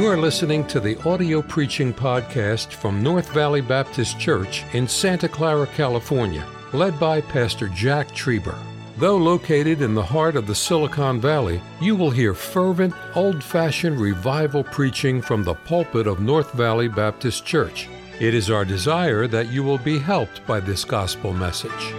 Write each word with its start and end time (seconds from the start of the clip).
You 0.00 0.06
are 0.06 0.16
listening 0.16 0.66
to 0.68 0.80
the 0.80 0.98
audio 1.06 1.42
preaching 1.42 1.92
podcast 1.92 2.72
from 2.72 3.02
North 3.02 3.34
Valley 3.34 3.60
Baptist 3.60 4.18
Church 4.18 4.64
in 4.72 4.88
Santa 4.88 5.28
Clara, 5.28 5.66
California, 5.66 6.46
led 6.72 6.98
by 6.98 7.20
Pastor 7.20 7.68
Jack 7.68 8.08
Trieber. 8.12 8.56
Though 8.96 9.18
located 9.18 9.82
in 9.82 9.94
the 9.94 10.02
heart 10.02 10.36
of 10.36 10.46
the 10.46 10.54
Silicon 10.54 11.20
Valley, 11.20 11.60
you 11.82 11.94
will 11.96 12.10
hear 12.10 12.32
fervent, 12.32 12.94
old 13.14 13.44
fashioned 13.44 14.00
revival 14.00 14.64
preaching 14.64 15.20
from 15.20 15.44
the 15.44 15.52
pulpit 15.52 16.06
of 16.06 16.18
North 16.18 16.54
Valley 16.54 16.88
Baptist 16.88 17.44
Church. 17.44 17.86
It 18.20 18.32
is 18.32 18.50
our 18.50 18.64
desire 18.64 19.26
that 19.26 19.48
you 19.48 19.62
will 19.62 19.76
be 19.76 19.98
helped 19.98 20.46
by 20.46 20.60
this 20.60 20.82
gospel 20.82 21.34
message. 21.34 21.92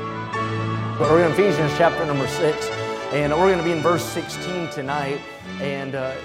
We're 1.00 1.24
in 1.24 1.32
Ephesians 1.34 1.72
chapter 1.78 2.04
number 2.04 2.28
6, 2.28 2.68
and 3.14 3.32
we're 3.32 3.54
going 3.54 3.60
to 3.60 3.64
be 3.64 3.74
in 3.74 3.84
verse 3.84 4.04
16 4.04 4.70
tonight. 4.72 5.22
And 5.60 5.94
uh, 5.94 6.16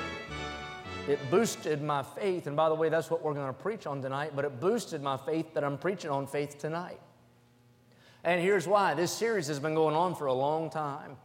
it 1.09 1.19
boosted 1.30 1.83
my 1.83 2.02
faith. 2.02 2.46
And 2.46 2.56
by 2.56 2.69
the 2.69 2.74
way, 2.74 2.88
that's 2.88 3.10
what 3.10 3.23
we're 3.23 3.34
going 3.34 3.46
to 3.46 3.52
preach 3.52 3.87
on 3.87 4.02
tonight, 4.02 4.33
but 4.34 4.45
it 4.45 4.60
boosted 4.60 5.02
my 5.02 5.16
faith 5.16 5.55
that 5.55 5.62
I'm 5.62 5.79
preaching 5.79 6.10
on 6.10 6.27
faith 6.27 6.59
tonight. 6.59 7.01
And 8.24 8.41
here's 8.41 8.66
why 8.66 8.95
this 8.95 9.12
series 9.12 9.46
has 9.46 9.60
been 9.60 9.74
going 9.74 9.95
on 9.95 10.16
for 10.16 10.27
a 10.27 10.32
long 10.32 10.69
time. 10.69 11.16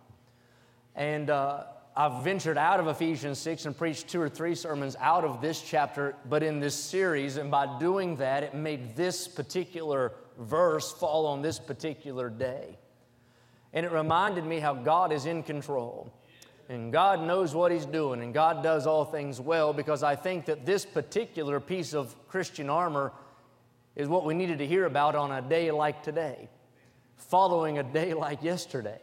And 0.95 1.31
uh, 1.31 1.63
I've 1.95 2.23
ventured 2.23 2.59
out 2.59 2.79
of 2.79 2.87
Ephesians 2.87 3.39
6 3.39 3.65
and 3.65 3.75
preached 3.75 4.07
two 4.07 4.21
or 4.21 4.29
three 4.29 4.53
sermons 4.53 4.95
out 4.99 5.23
of 5.23 5.41
this 5.41 5.61
chapter, 5.61 6.15
but 6.29 6.43
in 6.43 6.59
this 6.59 6.75
series. 6.75 7.37
And 7.37 7.49
by 7.49 7.79
doing 7.79 8.17
that, 8.17 8.43
it 8.43 8.53
made 8.53 8.95
this 8.95 9.27
particular 9.27 10.13
verse 10.37 10.91
fall 10.91 11.25
on 11.25 11.41
this 11.41 11.57
particular 11.57 12.29
day. 12.29 12.77
And 13.73 13.85
it 13.85 13.91
reminded 13.91 14.45
me 14.45 14.59
how 14.59 14.75
God 14.75 15.11
is 15.11 15.25
in 15.25 15.41
control. 15.41 16.13
And 16.69 16.91
God 16.91 17.21
knows 17.21 17.53
what 17.53 17.71
He's 17.71 17.85
doing, 17.85 18.21
and 18.21 18.33
God 18.33 18.63
does 18.63 18.87
all 18.87 19.03
things 19.03 19.41
well 19.41 19.73
because 19.73 20.03
I 20.03 20.15
think 20.15 20.45
that 20.45 20.65
this 20.65 20.85
particular 20.85 21.59
piece 21.59 21.93
of 21.93 22.15
Christian 22.27 22.69
armor 22.69 23.11
is 23.95 24.07
what 24.07 24.25
we 24.25 24.33
needed 24.33 24.59
to 24.59 24.67
hear 24.67 24.85
about 24.85 25.15
on 25.15 25.31
a 25.31 25.41
day 25.41 25.71
like 25.71 26.01
today, 26.03 26.49
following 27.17 27.77
a 27.77 27.83
day 27.83 28.13
like 28.13 28.41
yesterday. 28.41 28.99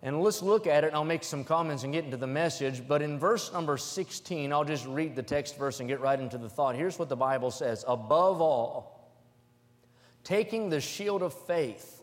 And 0.00 0.22
let's 0.22 0.42
look 0.42 0.66
at 0.66 0.84
it, 0.84 0.88
and 0.88 0.96
I'll 0.96 1.04
make 1.04 1.24
some 1.24 1.42
comments 1.42 1.82
and 1.82 1.92
get 1.92 2.04
into 2.04 2.16
the 2.16 2.26
message. 2.26 2.86
But 2.86 3.02
in 3.02 3.18
verse 3.18 3.52
number 3.52 3.76
16, 3.76 4.52
I'll 4.52 4.64
just 4.64 4.86
read 4.86 5.16
the 5.16 5.24
text 5.24 5.58
verse 5.58 5.80
and 5.80 5.88
get 5.88 6.00
right 6.00 6.18
into 6.18 6.38
the 6.38 6.48
thought. 6.48 6.76
Here's 6.76 6.98
what 6.98 7.08
the 7.08 7.16
Bible 7.16 7.50
says 7.50 7.84
Above 7.88 8.40
all, 8.40 9.10
taking 10.22 10.70
the 10.70 10.80
shield 10.80 11.22
of 11.22 11.34
faith 11.34 11.97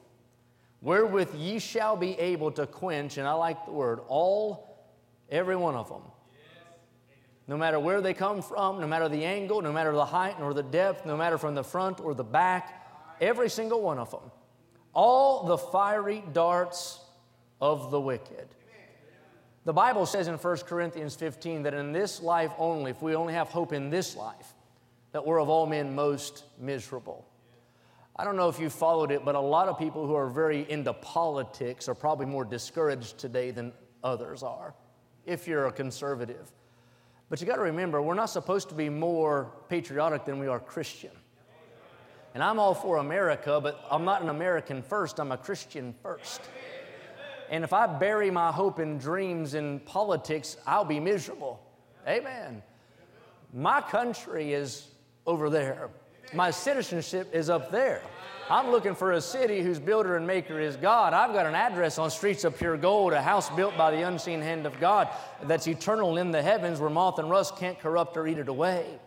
wherewith 0.81 1.33
ye 1.35 1.59
shall 1.59 1.95
be 1.95 2.17
able 2.19 2.51
to 2.51 2.67
quench, 2.67 3.17
and 3.17 3.27
I 3.27 3.33
like 3.33 3.65
the 3.65 3.71
word, 3.71 3.99
all, 4.07 4.85
every 5.29 5.55
one 5.55 5.75
of 5.75 5.89
them. 5.89 6.01
No 7.47 7.57
matter 7.57 7.79
where 7.79 8.01
they 8.01 8.13
come 8.13 8.41
from, 8.41 8.81
no 8.81 8.87
matter 8.87 9.07
the 9.07 9.23
angle, 9.23 9.61
no 9.61 9.71
matter 9.71 9.91
the 9.91 10.05
height 10.05 10.39
nor 10.39 10.53
the 10.53 10.63
depth, 10.63 11.05
no 11.05 11.15
matter 11.15 11.37
from 11.37 11.53
the 11.53 11.63
front 11.63 11.99
or 11.99 12.15
the 12.15 12.23
back, 12.23 13.15
every 13.21 13.49
single 13.49 13.81
one 13.81 13.99
of 13.99 14.09
them. 14.09 14.31
All 14.93 15.45
the 15.45 15.57
fiery 15.57 16.23
darts 16.33 16.99
of 17.61 17.91
the 17.91 17.99
wicked. 17.99 18.47
The 19.63 19.73
Bible 19.73 20.05
says 20.05 20.27
in 20.27 20.35
1 20.35 20.57
Corinthians 20.57 21.15
15 21.15 21.63
that 21.63 21.73
in 21.73 21.91
this 21.91 22.21
life 22.21 22.51
only, 22.57 22.91
if 22.91 23.01
we 23.01 23.15
only 23.15 23.33
have 23.33 23.49
hope 23.49 23.73
in 23.73 23.89
this 23.89 24.15
life, 24.15 24.53
that 25.11 25.25
we're 25.25 25.41
of 25.41 25.49
all 25.49 25.65
men 25.65 25.95
most 25.95 26.43
miserable. 26.59 27.25
I 28.17 28.23
don't 28.23 28.37
know 28.37 28.47
if 28.47 28.59
you 28.59 28.69
followed 28.69 29.11
it, 29.11 29.25
but 29.25 29.35
a 29.35 29.39
lot 29.39 29.67
of 29.67 29.77
people 29.77 30.07
who 30.07 30.15
are 30.15 30.29
very 30.29 30.69
into 30.69 30.93
politics 30.93 31.89
are 31.89 31.95
probably 31.95 32.25
more 32.25 32.45
discouraged 32.45 33.17
today 33.17 33.51
than 33.51 33.73
others 34.03 34.41
are, 34.41 34.73
if 35.25 35.47
you're 35.47 35.67
a 35.67 35.71
conservative. 35.71 36.49
But 37.29 37.41
you 37.41 37.47
got 37.47 37.55
to 37.55 37.63
remember, 37.63 38.01
we're 38.01 38.13
not 38.13 38.29
supposed 38.29 38.69
to 38.69 38.75
be 38.75 38.87
more 38.87 39.51
patriotic 39.67 40.23
than 40.23 40.39
we 40.39 40.47
are 40.47 40.59
Christian. 40.59 41.11
And 42.33 42.43
I'm 42.43 42.57
all 42.57 42.73
for 42.73 42.97
America, 42.97 43.59
but 43.61 43.83
I'm 43.91 44.05
not 44.05 44.21
an 44.21 44.29
American 44.29 44.81
first, 44.81 45.19
I'm 45.19 45.31
a 45.33 45.37
Christian 45.37 45.93
first. 46.01 46.41
And 47.49 47.63
if 47.63 47.73
I 47.73 47.85
bury 47.85 48.31
my 48.31 48.51
hope 48.51 48.79
and 48.79 48.99
dreams 48.99 49.55
in 49.55 49.79
politics, 49.81 50.55
I'll 50.65 50.85
be 50.85 50.99
miserable. 50.99 51.61
Amen. 52.07 52.63
My 53.53 53.81
country 53.81 54.53
is 54.53 54.87
over 55.25 55.49
there. 55.49 55.89
My 56.33 56.51
citizenship 56.51 57.29
is 57.33 57.49
up 57.49 57.71
there. 57.71 58.01
I'm 58.49 58.69
looking 58.69 58.93
for 58.93 59.13
a 59.13 59.21
city 59.21 59.61
whose 59.61 59.79
builder 59.79 60.17
and 60.17 60.27
maker 60.27 60.59
is 60.59 60.75
God. 60.75 61.13
I've 61.13 61.33
got 61.33 61.47
an 61.47 61.55
address 61.55 61.97
on 61.97 62.11
streets 62.11 62.43
of 62.43 62.55
pure 62.55 62.77
gold, 62.77 63.13
a 63.13 63.21
house 63.21 63.49
built 63.49 63.75
by 63.75 63.89
the 63.89 64.03
unseen 64.03 64.39
hand 64.39 64.67
of 64.67 64.79
God 64.79 65.09
that's 65.43 65.67
eternal 65.67 66.17
in 66.17 66.29
the 66.29 66.43
heavens 66.43 66.79
where 66.79 66.91
moth 66.91 67.17
and 67.17 67.29
rust 67.29 67.57
can't 67.57 67.79
corrupt 67.79 68.15
or 68.17 68.27
eat 68.27 68.37
it 68.37 68.47
away. 68.47 68.99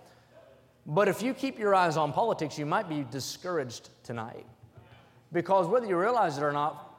But 0.86 1.06
if 1.06 1.22
you 1.22 1.34
keep 1.34 1.56
your 1.56 1.72
eyes 1.72 1.96
on 1.96 2.12
politics, 2.12 2.58
you 2.58 2.66
might 2.66 2.88
be 2.88 3.04
discouraged 3.10 3.90
tonight. 4.02 4.46
Because 5.32 5.68
whether 5.68 5.86
you 5.86 5.96
realize 5.96 6.36
it 6.36 6.42
or 6.42 6.52
not, 6.52 6.98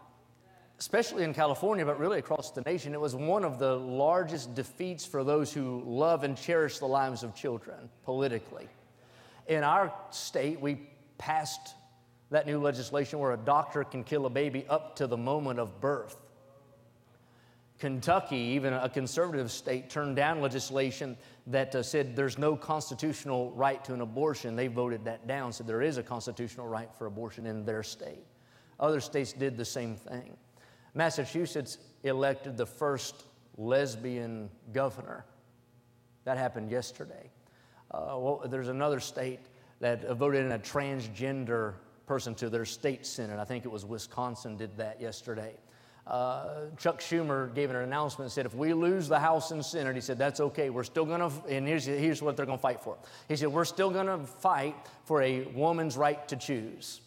especially 0.77 1.25
in 1.25 1.33
California, 1.33 1.85
but 1.85 1.99
really 1.99 2.19
across 2.19 2.51
the 2.51 2.61
nation, 2.61 2.93
it 2.93 3.01
was 3.01 3.15
one 3.15 3.43
of 3.43 3.59
the 3.59 3.75
largest 3.75 4.55
defeats 4.55 5.05
for 5.05 5.25
those 5.25 5.51
who 5.51 5.83
love 5.85 6.23
and 6.23 6.37
cherish 6.37 6.79
the 6.79 6.85
lives 6.85 7.23
of 7.23 7.35
children 7.35 7.89
politically 8.05 8.69
in 9.49 9.63
our 9.63 9.91
state, 10.11 10.61
we 10.61 10.79
passed 11.17 11.73
that 12.29 12.45
new 12.45 12.59
legislation 12.59 13.19
where 13.19 13.33
a 13.33 13.37
doctor 13.37 13.83
can 13.83 14.03
kill 14.03 14.27
a 14.27 14.29
baby 14.29 14.65
up 14.69 14.95
to 14.97 15.07
the 15.07 15.17
moment 15.17 15.59
of 15.59 15.81
birth. 15.81 16.15
Kentucky, 17.79 18.37
even 18.37 18.73
a 18.73 18.87
conservative 18.89 19.49
state, 19.49 19.89
turned 19.89 20.15
down 20.15 20.41
legislation 20.41 21.17
that 21.47 21.73
uh, 21.73 21.81
said 21.81 22.15
there's 22.15 22.37
no 22.37 22.55
constitutional 22.55 23.51
right 23.51 23.83
to 23.85 23.93
an 23.93 24.01
abortion. 24.01 24.55
They 24.55 24.67
voted 24.67 25.05
that 25.05 25.27
down, 25.27 25.51
said 25.51 25.65
there 25.65 25.81
is 25.81 25.97
a 25.97 26.03
constitutional 26.03 26.67
right 26.67 26.93
for 26.93 27.07
abortion 27.07 27.45
in 27.47 27.65
their 27.65 27.81
state. 27.81 28.25
Other 28.79 28.99
states 28.99 29.33
did 29.33 29.57
the 29.57 29.65
same 29.65 29.95
thing. 29.95 30.37
Massachusetts 30.93 31.77
elected 32.03 32.55
the 32.55 32.65
first 32.65 33.23
lesbian 33.57 34.49
governor. 34.73 35.25
That 36.25 36.37
happened 36.37 36.69
yesterday. 36.69 37.31
Uh, 37.91 38.15
well, 38.17 38.43
there's 38.45 38.67
another 38.67 38.99
state 38.99 39.39
that 39.79 40.09
voted 40.11 40.45
in 40.45 40.51
a 40.51 40.59
transgender 40.59 41.73
person 42.05 42.35
to 42.35 42.49
their 42.49 42.65
state 42.65 43.05
senate. 43.05 43.39
I 43.39 43.45
think 43.45 43.65
it 43.65 43.71
was 43.71 43.85
Wisconsin 43.85 44.57
did 44.57 44.77
that 44.77 44.99
yesterday. 45.01 45.53
Uh, 46.05 46.65
Chuck 46.77 47.01
Schumer 47.01 47.53
gave 47.53 47.69
an 47.69 47.75
announcement 47.75 48.25
and 48.25 48.31
said, 48.31 48.47
if 48.47 48.55
we 48.55 48.73
lose 48.73 49.07
the 49.07 49.19
House 49.19 49.51
and 49.51 49.63
Senate, 49.63 49.93
he 49.93 50.01
said, 50.01 50.17
that's 50.17 50.39
okay. 50.39 50.71
We're 50.71 50.83
still 50.83 51.05
going 51.05 51.19
to, 51.19 51.31
and 51.47 51.67
here's, 51.67 51.85
here's 51.85 52.21
what 52.21 52.35
they're 52.35 52.47
going 52.47 52.57
to 52.57 52.61
fight 52.61 52.81
for. 52.81 52.97
He 53.27 53.35
said, 53.35 53.49
we're 53.49 53.65
still 53.65 53.91
going 53.91 54.07
to 54.07 54.25
fight 54.25 54.75
for 55.05 55.21
a 55.21 55.43
woman's 55.53 55.97
right 55.97 56.27
to 56.29 56.35
choose. 56.35 57.01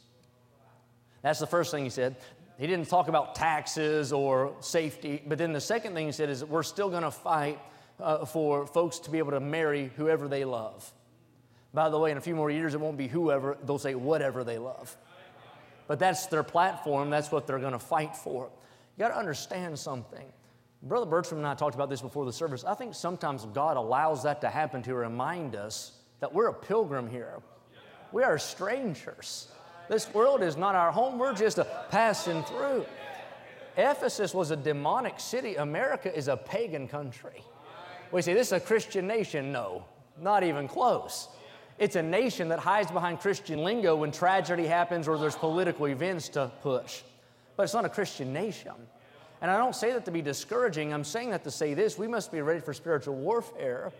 That's 1.22 1.40
the 1.40 1.48
first 1.48 1.72
thing 1.72 1.82
he 1.82 1.90
said. 1.90 2.16
He 2.58 2.68
didn't 2.68 2.88
talk 2.88 3.08
about 3.08 3.34
taxes 3.34 4.12
or 4.12 4.54
safety, 4.60 5.20
but 5.26 5.36
then 5.36 5.52
the 5.52 5.60
second 5.60 5.94
thing 5.94 6.06
he 6.06 6.12
said 6.12 6.30
is 6.30 6.44
we're 6.44 6.62
still 6.62 6.90
going 6.90 7.02
to 7.02 7.10
fight 7.10 7.58
uh, 8.02 8.24
for 8.24 8.66
folks 8.66 8.98
to 9.00 9.10
be 9.10 9.18
able 9.18 9.32
to 9.32 9.40
marry 9.40 9.90
whoever 9.96 10.28
they 10.28 10.44
love. 10.44 10.92
By 11.74 11.88
the 11.88 11.98
way, 11.98 12.10
in 12.10 12.18
a 12.18 12.20
few 12.20 12.36
more 12.36 12.50
years, 12.50 12.74
it 12.74 12.80
won't 12.80 12.98
be 12.98 13.08
whoever, 13.08 13.56
they'll 13.64 13.78
say 13.78 13.94
whatever 13.94 14.44
they 14.44 14.58
love. 14.58 14.96
But 15.86 15.98
that's 15.98 16.26
their 16.26 16.42
platform, 16.42 17.10
that's 17.10 17.32
what 17.32 17.46
they're 17.46 17.58
to 17.58 17.78
fight 17.78 18.14
for. 18.16 18.50
You 18.96 18.98
got 18.98 19.08
to 19.08 19.18
understand 19.18 19.78
something. 19.78 20.26
Brother 20.82 21.06
Bertram 21.06 21.38
and 21.38 21.46
I 21.46 21.54
talked 21.54 21.74
about 21.74 21.88
this 21.88 22.02
before 22.02 22.24
the 22.24 22.32
service. 22.32 22.64
I 22.64 22.74
think 22.74 22.94
sometimes 22.94 23.46
God 23.54 23.76
allows 23.76 24.24
that 24.24 24.40
to 24.40 24.48
happen 24.50 24.82
to 24.82 24.94
remind 24.94 25.54
us 25.54 25.92
that 26.20 26.32
we're 26.32 26.48
a 26.48 26.54
pilgrim 26.54 27.08
here. 27.08 27.40
We 28.10 28.22
are 28.24 28.38
strangers. 28.38 29.48
This 29.88 30.12
world 30.12 30.42
is 30.42 30.56
not 30.56 30.74
our 30.74 30.92
home, 30.92 31.18
we're 31.18 31.34
just 31.34 31.58
a 31.58 31.66
passing 31.90 32.42
through. 32.44 32.84
Ephesus 33.76 34.34
was 34.34 34.50
a 34.50 34.56
demonic 34.56 35.18
city, 35.18 35.56
America 35.56 36.14
is 36.14 36.28
a 36.28 36.36
pagan 36.36 36.88
country. 36.88 37.42
We 38.12 38.22
say, 38.22 38.34
this 38.34 38.48
is 38.48 38.52
a 38.52 38.60
Christian 38.60 39.06
nation. 39.06 39.52
No, 39.52 39.84
not 40.20 40.44
even 40.44 40.68
close. 40.68 41.28
It's 41.78 41.96
a 41.96 42.02
nation 42.02 42.48
that 42.48 42.58
hides 42.58 42.90
behind 42.90 43.20
Christian 43.20 43.64
lingo 43.64 43.96
when 43.96 44.12
tragedy 44.12 44.66
happens 44.66 45.08
or 45.08 45.18
there's 45.18 45.34
political 45.34 45.86
events 45.86 46.28
to 46.30 46.52
push. 46.62 47.02
But 47.56 47.64
it's 47.64 47.74
not 47.74 47.84
a 47.84 47.88
Christian 47.88 48.32
nation. 48.32 48.72
And 49.40 49.50
I 49.50 49.56
don't 49.56 49.74
say 49.74 49.92
that 49.92 50.04
to 50.04 50.10
be 50.10 50.22
discouraging. 50.22 50.92
I'm 50.92 51.02
saying 51.02 51.30
that 51.30 51.42
to 51.44 51.50
say 51.50 51.74
this 51.74 51.98
we 51.98 52.06
must 52.06 52.30
be 52.30 52.42
ready 52.42 52.60
for 52.60 52.72
spiritual 52.72 53.16
warfare. 53.16 53.92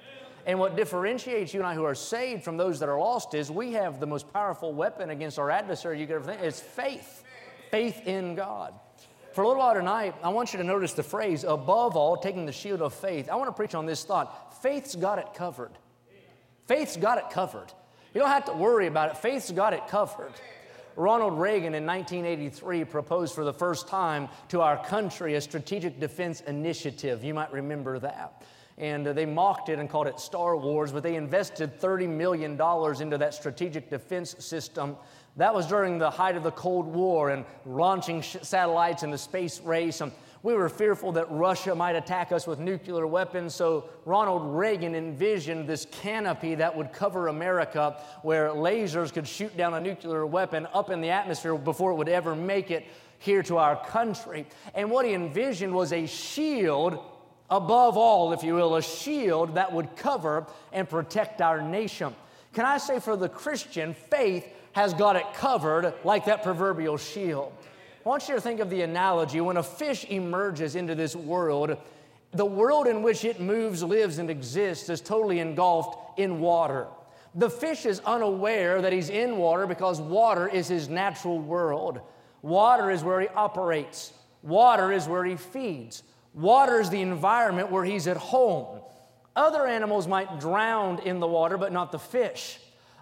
And 0.47 0.59
what 0.59 0.77
differentiates 0.77 1.55
you 1.55 1.61
and 1.61 1.67
I 1.67 1.75
who 1.75 1.85
are 1.85 1.95
saved 1.95 2.45
from 2.45 2.57
those 2.57 2.81
that 2.81 2.89
are 2.89 2.99
lost 2.99 3.35
is 3.35 3.51
we 3.51 3.73
have 3.73 3.99
the 3.99 4.07
most 4.07 4.33
powerful 4.33 4.73
weapon 4.73 5.11
against 5.11 5.39
our 5.39 5.51
adversary 5.51 6.01
you 6.01 6.07
could 6.07 6.17
ever 6.17 6.25
think. 6.25 6.43
It's 6.43 6.61
faith. 6.61 7.25
Faith 7.71 8.07
in 8.07 8.35
God. 8.35 8.75
For 9.33 9.43
a 9.43 9.49
little 9.49 9.63
while 9.63 9.75
tonight, 9.75 10.15
I 10.23 10.29
want 10.29 10.53
you 10.53 10.59
to 10.59 10.65
notice 10.65 10.93
the 10.93 11.03
phrase, 11.03 11.43
above 11.45 11.97
all, 11.97 12.19
taking 12.19 12.45
the 12.45 12.53
shield 12.53 12.83
of 12.83 12.93
faith. 12.93 13.31
I 13.31 13.37
want 13.37 13.49
to 13.49 13.53
preach 13.53 13.75
on 13.75 13.87
this 13.87 14.05
thought. 14.05 14.63
Faith's 14.63 14.95
got 14.95 15.19
it 15.19 15.29
covered. 15.35 15.73
Faith's 16.67 16.99
got 16.99 17.17
it 17.17 17.31
covered. 17.31 17.73
You 18.13 18.21
don't 18.21 18.29
have 18.29 18.45
to 18.45 18.53
worry 18.53 18.87
about 18.87 19.11
it. 19.11 19.17
Faith's 19.17 19.51
got 19.51 19.73
it 19.73 19.89
covered. 19.89 20.33
Ronald 20.97 21.41
Reagan 21.41 21.75
in 21.75 21.87
1983 21.87 22.85
proposed 22.85 23.35
for 23.35 23.45
the 23.45 23.55
first 23.55 23.89
time 23.89 24.29
to 24.49 24.61
our 24.61 24.77
country 24.85 25.35
a 25.35 25.41
strategic 25.41 25.99
defense 25.99 26.43
initiative. 26.43 27.25
You 27.25 27.33
might 27.33 27.51
remember 27.53 27.99
that. 28.01 28.43
And 28.83 29.07
uh, 29.07 29.13
they 29.13 29.25
mocked 29.25 29.69
it 29.69 29.79
and 29.79 29.89
called 29.89 30.09
it 30.09 30.19
Star 30.19 30.57
Wars, 30.57 30.91
but 30.91 31.05
they 31.05 31.15
invested 31.15 31.81
$30 31.81 32.09
million 32.09 32.61
into 33.01 33.17
that 33.17 33.33
strategic 33.33 33.89
defense 33.89 34.35
system. 34.45 34.97
That 35.37 35.55
was 35.55 35.69
during 35.69 35.99
the 35.99 36.11
height 36.11 36.37
of 36.37 36.43
the 36.43 36.51
Cold 36.51 36.87
War 36.87 37.31
and 37.31 37.45
launching 37.65 38.23
sh- 38.23 38.39
satellites 38.43 39.05
in 39.05 39.13
the 39.13 39.19
space 39.19 39.61
race. 39.61 40.01
And 40.01 40.11
we 40.43 40.55
were 40.55 40.69
fearful 40.69 41.13
that 41.13 41.31
Russia 41.31 41.77
might 41.77 41.95
attack 41.95 42.33
us 42.33 42.49
with 42.49 42.59
nuclear 42.59 43.07
weapons, 43.07 43.55
so 43.55 43.89
Ronald 44.05 44.43
Reagan 44.45 44.97
envisioned 44.97 45.69
this 45.69 45.87
canopy 45.93 46.57
that 46.57 46.77
would 46.77 46.93
cover 46.93 47.29
America 47.29 48.03
where 48.23 48.49
lasers 48.49 49.13
could 49.13 49.29
shoot 49.29 49.57
down 49.57 49.75
a 49.75 49.81
nuclear 49.81 50.27
weapon 50.27 50.67
up 50.75 50.91
in 50.91 51.01
the 51.01 51.11
atmosphere 51.11 51.55
before 51.55 51.93
it 51.93 51.95
would 51.95 52.09
ever 52.09 52.35
make 52.35 52.73
it 52.73 52.85
here 53.21 53.45
to 53.45 53.59
our 53.59 53.77
country. 53.87 54.45
And 54.75 54.91
what 54.91 55.07
he 55.07 55.15
envisioned 55.15 55.73
was 55.73 55.93
a 55.93 56.07
shield 56.07 56.99
above 57.53 57.99
all, 57.99 58.33
if 58.33 58.43
you 58.43 58.55
will, 58.55 58.77
a 58.77 58.83
shield 58.83 59.57
that 59.57 59.71
would 59.71 59.95
cover 59.95 60.47
and 60.73 60.89
protect 60.89 61.43
our 61.43 61.61
nation. 61.61 62.15
Can 62.55 62.65
I 62.65 62.79
say 62.79 62.99
for 62.99 63.15
the 63.15 63.29
Christian, 63.29 63.93
faith 63.93 64.47
has 64.73 64.95
got 64.95 65.17
it 65.17 65.35
covered 65.35 65.93
like 66.03 66.25
that 66.25 66.43
proverbial 66.43 66.97
shield. 66.97 67.53
I 68.05 68.09
want 68.09 68.27
you 68.27 68.35
to 68.35 68.41
think 68.41 68.61
of 68.61 68.71
the 68.71 68.81
analogy 68.81 69.43
when 69.43 69.59
a 69.59 69.63
fish 69.63 70.07
emerges 70.09 70.77
into 70.77 70.95
this 70.95 71.15
world, 71.15 71.77
the 72.33 72.47
world 72.47 72.87
in 72.87 73.03
which 73.03 73.23
it 73.23 73.39
moves, 73.39 73.83
lives, 73.83 74.17
and 74.17 74.31
exists 74.31 74.89
is 74.89 75.03
totally 75.03 75.39
engulfed 75.39 76.19
in 76.19 76.41
water. 76.41 76.87
The 77.35 77.51
fish 77.51 77.85
is 77.85 78.01
unaware 78.01 78.81
that 78.81 78.95
he's 78.95 79.11
in 79.11 79.37
water 79.37 79.67
because 79.67 80.01
water 80.01 80.49
is 80.49 80.69
his 80.69 80.89
natural 80.89 81.39
world. 81.39 82.01
Water 82.41 82.91
is 82.91 83.05
where 83.05 83.21
he 83.21 83.29
operates, 83.29 84.15
water 84.43 84.91
is 84.91 85.07
where 85.07 85.25
he 85.25 85.37
feeds, 85.37 86.03
water 86.35 86.81
is 86.81 86.91
the 86.91 87.01
environment 87.01 87.71
where 87.71 87.85
he's 87.85 88.07
at 88.07 88.17
home. 88.17 88.81
Other 89.35 89.67
animals 89.67 90.07
might 90.07 90.41
drown 90.41 90.99
in 91.01 91.21
the 91.21 91.27
water, 91.27 91.57
but 91.57 91.73
not 91.73 91.93
the 91.93 91.99
fish. 91.99 92.59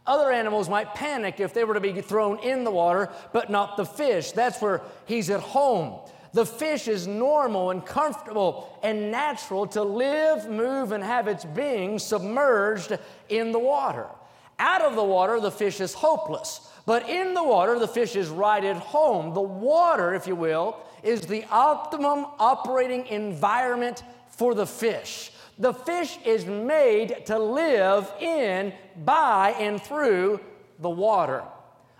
Other 0.06 0.30
animals 0.30 0.68
might 0.68 0.94
panic 0.94 1.40
if 1.40 1.52
they 1.52 1.64
were 1.64 1.74
to 1.74 1.80
be 1.80 2.00
thrown 2.00 2.38
in 2.38 2.64
the 2.64 2.70
water, 2.70 3.10
but 3.32 3.50
not 3.50 3.76
the 3.76 3.84
fish. 3.84 4.32
That's 4.32 4.60
where 4.60 4.82
he's 5.06 5.30
at 5.30 5.40
home. 5.40 6.00
The 6.32 6.46
fish 6.46 6.86
is 6.86 7.06
normal 7.06 7.70
and 7.70 7.84
comfortable 7.84 8.78
and 8.82 9.10
natural 9.10 9.66
to 9.68 9.82
live, 9.82 10.48
move, 10.48 10.92
and 10.92 11.02
have 11.02 11.26
its 11.26 11.44
being 11.44 11.98
submerged 11.98 12.96
in 13.28 13.50
the 13.50 13.58
water. 13.58 14.06
Out 14.58 14.82
of 14.82 14.94
the 14.94 15.04
water, 15.04 15.40
the 15.40 15.50
fish 15.50 15.80
is 15.80 15.92
hopeless. 15.92 16.68
But 16.86 17.08
in 17.08 17.34
the 17.34 17.42
water, 17.42 17.78
the 17.78 17.88
fish 17.88 18.14
is 18.14 18.28
right 18.28 18.64
at 18.64 18.76
home. 18.76 19.34
The 19.34 19.40
water, 19.40 20.14
if 20.14 20.26
you 20.26 20.36
will, 20.36 20.76
is 21.02 21.22
the 21.22 21.44
optimum 21.50 22.26
operating 22.38 23.06
environment 23.06 24.02
for 24.28 24.54
the 24.54 24.66
fish. 24.66 25.32
The 25.58 25.74
fish 25.74 26.18
is 26.24 26.46
made 26.46 27.26
to 27.26 27.38
live 27.38 28.10
in, 28.20 28.72
by, 29.04 29.50
and 29.58 29.80
through 29.80 30.40
the 30.78 30.90
water. 30.90 31.42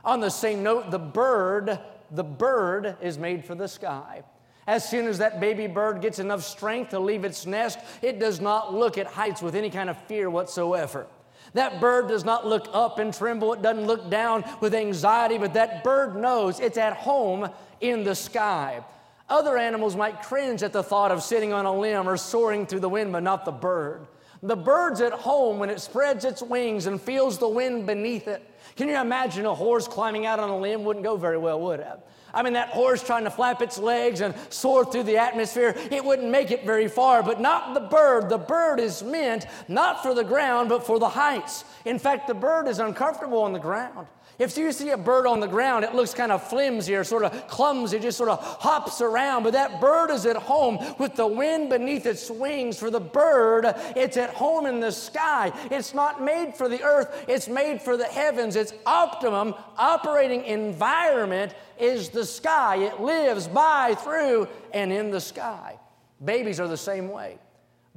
On 0.04 0.20
the 0.20 0.30
same 0.30 0.62
note, 0.62 0.90
the 0.90 0.98
bird, 0.98 1.78
the 2.10 2.24
bird 2.24 2.96
is 3.02 3.18
made 3.18 3.44
for 3.44 3.54
the 3.54 3.68
sky. 3.68 4.22
As 4.66 4.88
soon 4.88 5.06
as 5.06 5.18
that 5.18 5.40
baby 5.40 5.66
bird 5.66 6.00
gets 6.00 6.18
enough 6.18 6.42
strength 6.42 6.90
to 6.90 7.00
leave 7.00 7.24
its 7.24 7.44
nest, 7.44 7.78
it 8.02 8.18
does 8.18 8.40
not 8.40 8.72
look 8.72 8.98
at 8.98 9.06
heights 9.06 9.42
with 9.42 9.54
any 9.54 9.68
kind 9.68 9.90
of 9.90 10.00
fear 10.04 10.30
whatsoever. 10.30 11.06
That 11.54 11.80
bird 11.80 12.08
does 12.08 12.24
not 12.24 12.46
look 12.46 12.68
up 12.72 12.98
and 12.98 13.12
tremble. 13.12 13.52
It 13.54 13.62
doesn't 13.62 13.86
look 13.86 14.08
down 14.10 14.44
with 14.60 14.74
anxiety, 14.74 15.38
but 15.38 15.54
that 15.54 15.82
bird 15.82 16.14
knows 16.16 16.60
it's 16.60 16.78
at 16.78 16.92
home 16.92 17.50
in 17.80 18.04
the 18.04 18.14
sky. 18.14 18.84
Other 19.28 19.56
animals 19.56 19.94
might 19.94 20.22
cringe 20.22 20.62
at 20.62 20.72
the 20.72 20.82
thought 20.82 21.12
of 21.12 21.22
sitting 21.22 21.52
on 21.52 21.64
a 21.64 21.78
limb 21.78 22.08
or 22.08 22.16
soaring 22.16 22.66
through 22.66 22.80
the 22.80 22.88
wind, 22.88 23.12
but 23.12 23.22
not 23.22 23.44
the 23.44 23.52
bird. 23.52 24.06
The 24.42 24.56
bird's 24.56 25.02
at 25.02 25.12
home 25.12 25.58
when 25.58 25.68
it 25.68 25.80
spreads 25.80 26.24
its 26.24 26.42
wings 26.42 26.86
and 26.86 27.00
feels 27.00 27.38
the 27.38 27.48
wind 27.48 27.86
beneath 27.86 28.26
it. 28.26 28.42
Can 28.74 28.88
you 28.88 28.98
imagine 28.98 29.44
a 29.44 29.54
horse 29.54 29.86
climbing 29.86 30.24
out 30.24 30.40
on 30.40 30.48
a 30.48 30.58
limb? 30.58 30.82
Wouldn't 30.84 31.04
go 31.04 31.16
very 31.16 31.36
well, 31.36 31.60
would 31.60 31.80
it? 31.80 32.00
I 32.32 32.42
mean, 32.42 32.54
that 32.54 32.68
horse 32.68 33.02
trying 33.02 33.24
to 33.24 33.30
flap 33.30 33.60
its 33.60 33.76
legs 33.76 34.20
and 34.20 34.34
soar 34.48 34.84
through 34.84 35.02
the 35.02 35.18
atmosphere, 35.18 35.74
it 35.90 36.04
wouldn't 36.04 36.30
make 36.30 36.50
it 36.50 36.64
very 36.64 36.88
far, 36.88 37.22
but 37.22 37.40
not 37.40 37.74
the 37.74 37.80
bird. 37.80 38.28
The 38.28 38.38
bird 38.38 38.80
is 38.80 39.02
meant 39.02 39.46
not 39.68 40.02
for 40.02 40.14
the 40.14 40.24
ground, 40.24 40.68
but 40.68 40.86
for 40.86 40.98
the 40.98 41.08
heights. 41.08 41.64
In 41.84 41.98
fact, 41.98 42.26
the 42.26 42.34
bird 42.34 42.68
is 42.68 42.78
uncomfortable 42.78 43.42
on 43.42 43.52
the 43.52 43.58
ground. 43.58 44.06
If 44.40 44.56
you 44.56 44.72
see 44.72 44.88
a 44.88 44.96
bird 44.96 45.26
on 45.26 45.38
the 45.38 45.46
ground, 45.46 45.84
it 45.84 45.94
looks 45.94 46.14
kind 46.14 46.32
of 46.32 46.42
flimsy 46.42 46.94
or 46.94 47.04
sort 47.04 47.24
of 47.24 47.46
clumsy, 47.46 47.98
just 47.98 48.16
sort 48.16 48.30
of 48.30 48.42
hops 48.42 49.02
around. 49.02 49.42
But 49.42 49.52
that 49.52 49.82
bird 49.82 50.10
is 50.10 50.24
at 50.24 50.36
home 50.36 50.78
with 50.98 51.14
the 51.14 51.26
wind 51.26 51.68
beneath 51.68 52.06
its 52.06 52.30
wings. 52.30 52.78
For 52.78 52.90
the 52.90 53.00
bird, 53.00 53.66
it's 53.94 54.16
at 54.16 54.30
home 54.30 54.64
in 54.64 54.80
the 54.80 54.92
sky. 54.92 55.52
It's 55.70 55.92
not 55.92 56.22
made 56.22 56.54
for 56.56 56.70
the 56.70 56.82
earth, 56.82 57.26
it's 57.28 57.48
made 57.48 57.82
for 57.82 57.98
the 57.98 58.06
heavens. 58.06 58.56
Its 58.56 58.72
optimum 58.86 59.54
operating 59.76 60.42
environment 60.44 61.54
is 61.78 62.08
the 62.08 62.24
sky. 62.24 62.76
It 62.76 62.98
lives 62.98 63.46
by, 63.46 63.94
through, 63.94 64.48
and 64.72 64.90
in 64.90 65.10
the 65.10 65.20
sky. 65.20 65.78
Babies 66.24 66.58
are 66.60 66.68
the 66.68 66.78
same 66.78 67.10
way. 67.10 67.38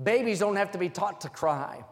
Babies 0.02 0.40
don't 0.40 0.58
have 0.58 0.72
to 0.72 0.78
be 0.78 0.90
taught 0.90 1.22
to 1.22 1.30
cry. 1.30 1.86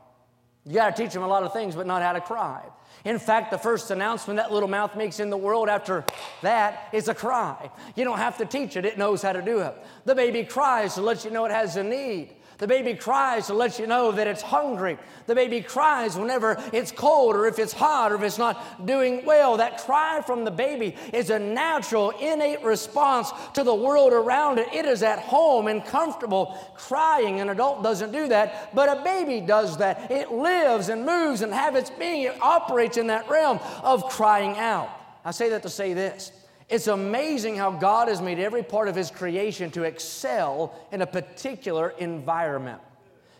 You 0.65 0.75
got 0.75 0.93
to 0.93 1.01
teach 1.01 1.13
them 1.13 1.23
a 1.23 1.27
lot 1.27 1.43
of 1.43 1.53
things, 1.53 1.73
but 1.73 1.87
not 1.87 2.01
how 2.01 2.11
to 2.11 2.21
cry. 2.21 2.63
In 3.03 3.17
fact, 3.17 3.49
the 3.49 3.57
first 3.57 3.89
announcement 3.89 4.37
that 4.37 4.51
little 4.51 4.69
mouth 4.69 4.95
makes 4.95 5.19
in 5.19 5.29
the 5.29 5.37
world 5.37 5.69
after 5.69 6.05
that 6.41 6.89
is 6.93 7.07
a 7.07 7.15
cry. 7.15 7.71
You 7.95 8.03
don't 8.03 8.19
have 8.19 8.37
to 8.37 8.45
teach 8.45 8.75
it, 8.75 8.85
it 8.85 8.97
knows 8.97 9.21
how 9.21 9.33
to 9.33 9.41
do 9.41 9.59
it. 9.59 9.73
The 10.05 10.13
baby 10.13 10.43
cries 10.43 10.95
to 10.95 11.01
let 11.01 11.25
you 11.25 11.31
know 11.31 11.45
it 11.45 11.51
has 11.51 11.77
a 11.77 11.83
need. 11.83 12.29
The 12.61 12.67
baby 12.67 12.93
cries 12.93 13.47
to 13.47 13.55
let 13.55 13.79
you 13.79 13.87
know 13.87 14.11
that 14.11 14.27
it's 14.27 14.43
hungry. 14.43 14.99
The 15.25 15.33
baby 15.33 15.61
cries 15.61 16.15
whenever 16.15 16.63
it's 16.71 16.91
cold 16.91 17.35
or 17.35 17.47
if 17.47 17.57
it's 17.57 17.73
hot 17.73 18.11
or 18.11 18.15
if 18.17 18.21
it's 18.21 18.37
not 18.37 18.85
doing 18.85 19.25
well. 19.25 19.57
That 19.57 19.79
cry 19.79 20.21
from 20.23 20.45
the 20.45 20.51
baby 20.51 20.95
is 21.11 21.31
a 21.31 21.39
natural, 21.39 22.11
innate 22.11 22.63
response 22.63 23.31
to 23.55 23.63
the 23.63 23.73
world 23.73 24.13
around 24.13 24.59
it. 24.59 24.71
It 24.71 24.85
is 24.85 25.01
at 25.01 25.17
home 25.17 25.65
and 25.65 25.83
comfortable 25.83 26.55
crying. 26.75 27.39
An 27.39 27.49
adult 27.49 27.81
doesn't 27.81 28.11
do 28.11 28.27
that, 28.27 28.75
but 28.75 28.95
a 28.95 29.01
baby 29.01 29.41
does 29.41 29.77
that. 29.77 30.11
It 30.11 30.31
lives 30.31 30.89
and 30.89 31.03
moves 31.03 31.41
and 31.41 31.51
has 31.51 31.73
its 31.73 31.89
being. 31.89 32.25
It 32.25 32.39
operates 32.43 32.97
in 32.97 33.07
that 33.07 33.27
realm 33.27 33.59
of 33.81 34.07
crying 34.07 34.55
out. 34.59 34.91
I 35.25 35.31
say 35.31 35.49
that 35.49 35.63
to 35.63 35.69
say 35.69 35.95
this 35.95 36.31
it's 36.71 36.87
amazing 36.87 37.57
how 37.57 37.71
God 37.71 38.07
has 38.07 38.21
made 38.21 38.39
every 38.39 38.63
part 38.63 38.87
of 38.87 38.95
His 38.95 39.11
creation 39.11 39.69
to 39.71 39.83
excel 39.83 40.73
in 40.91 41.01
a 41.01 41.05
particular 41.05 41.89
environment. 41.99 42.81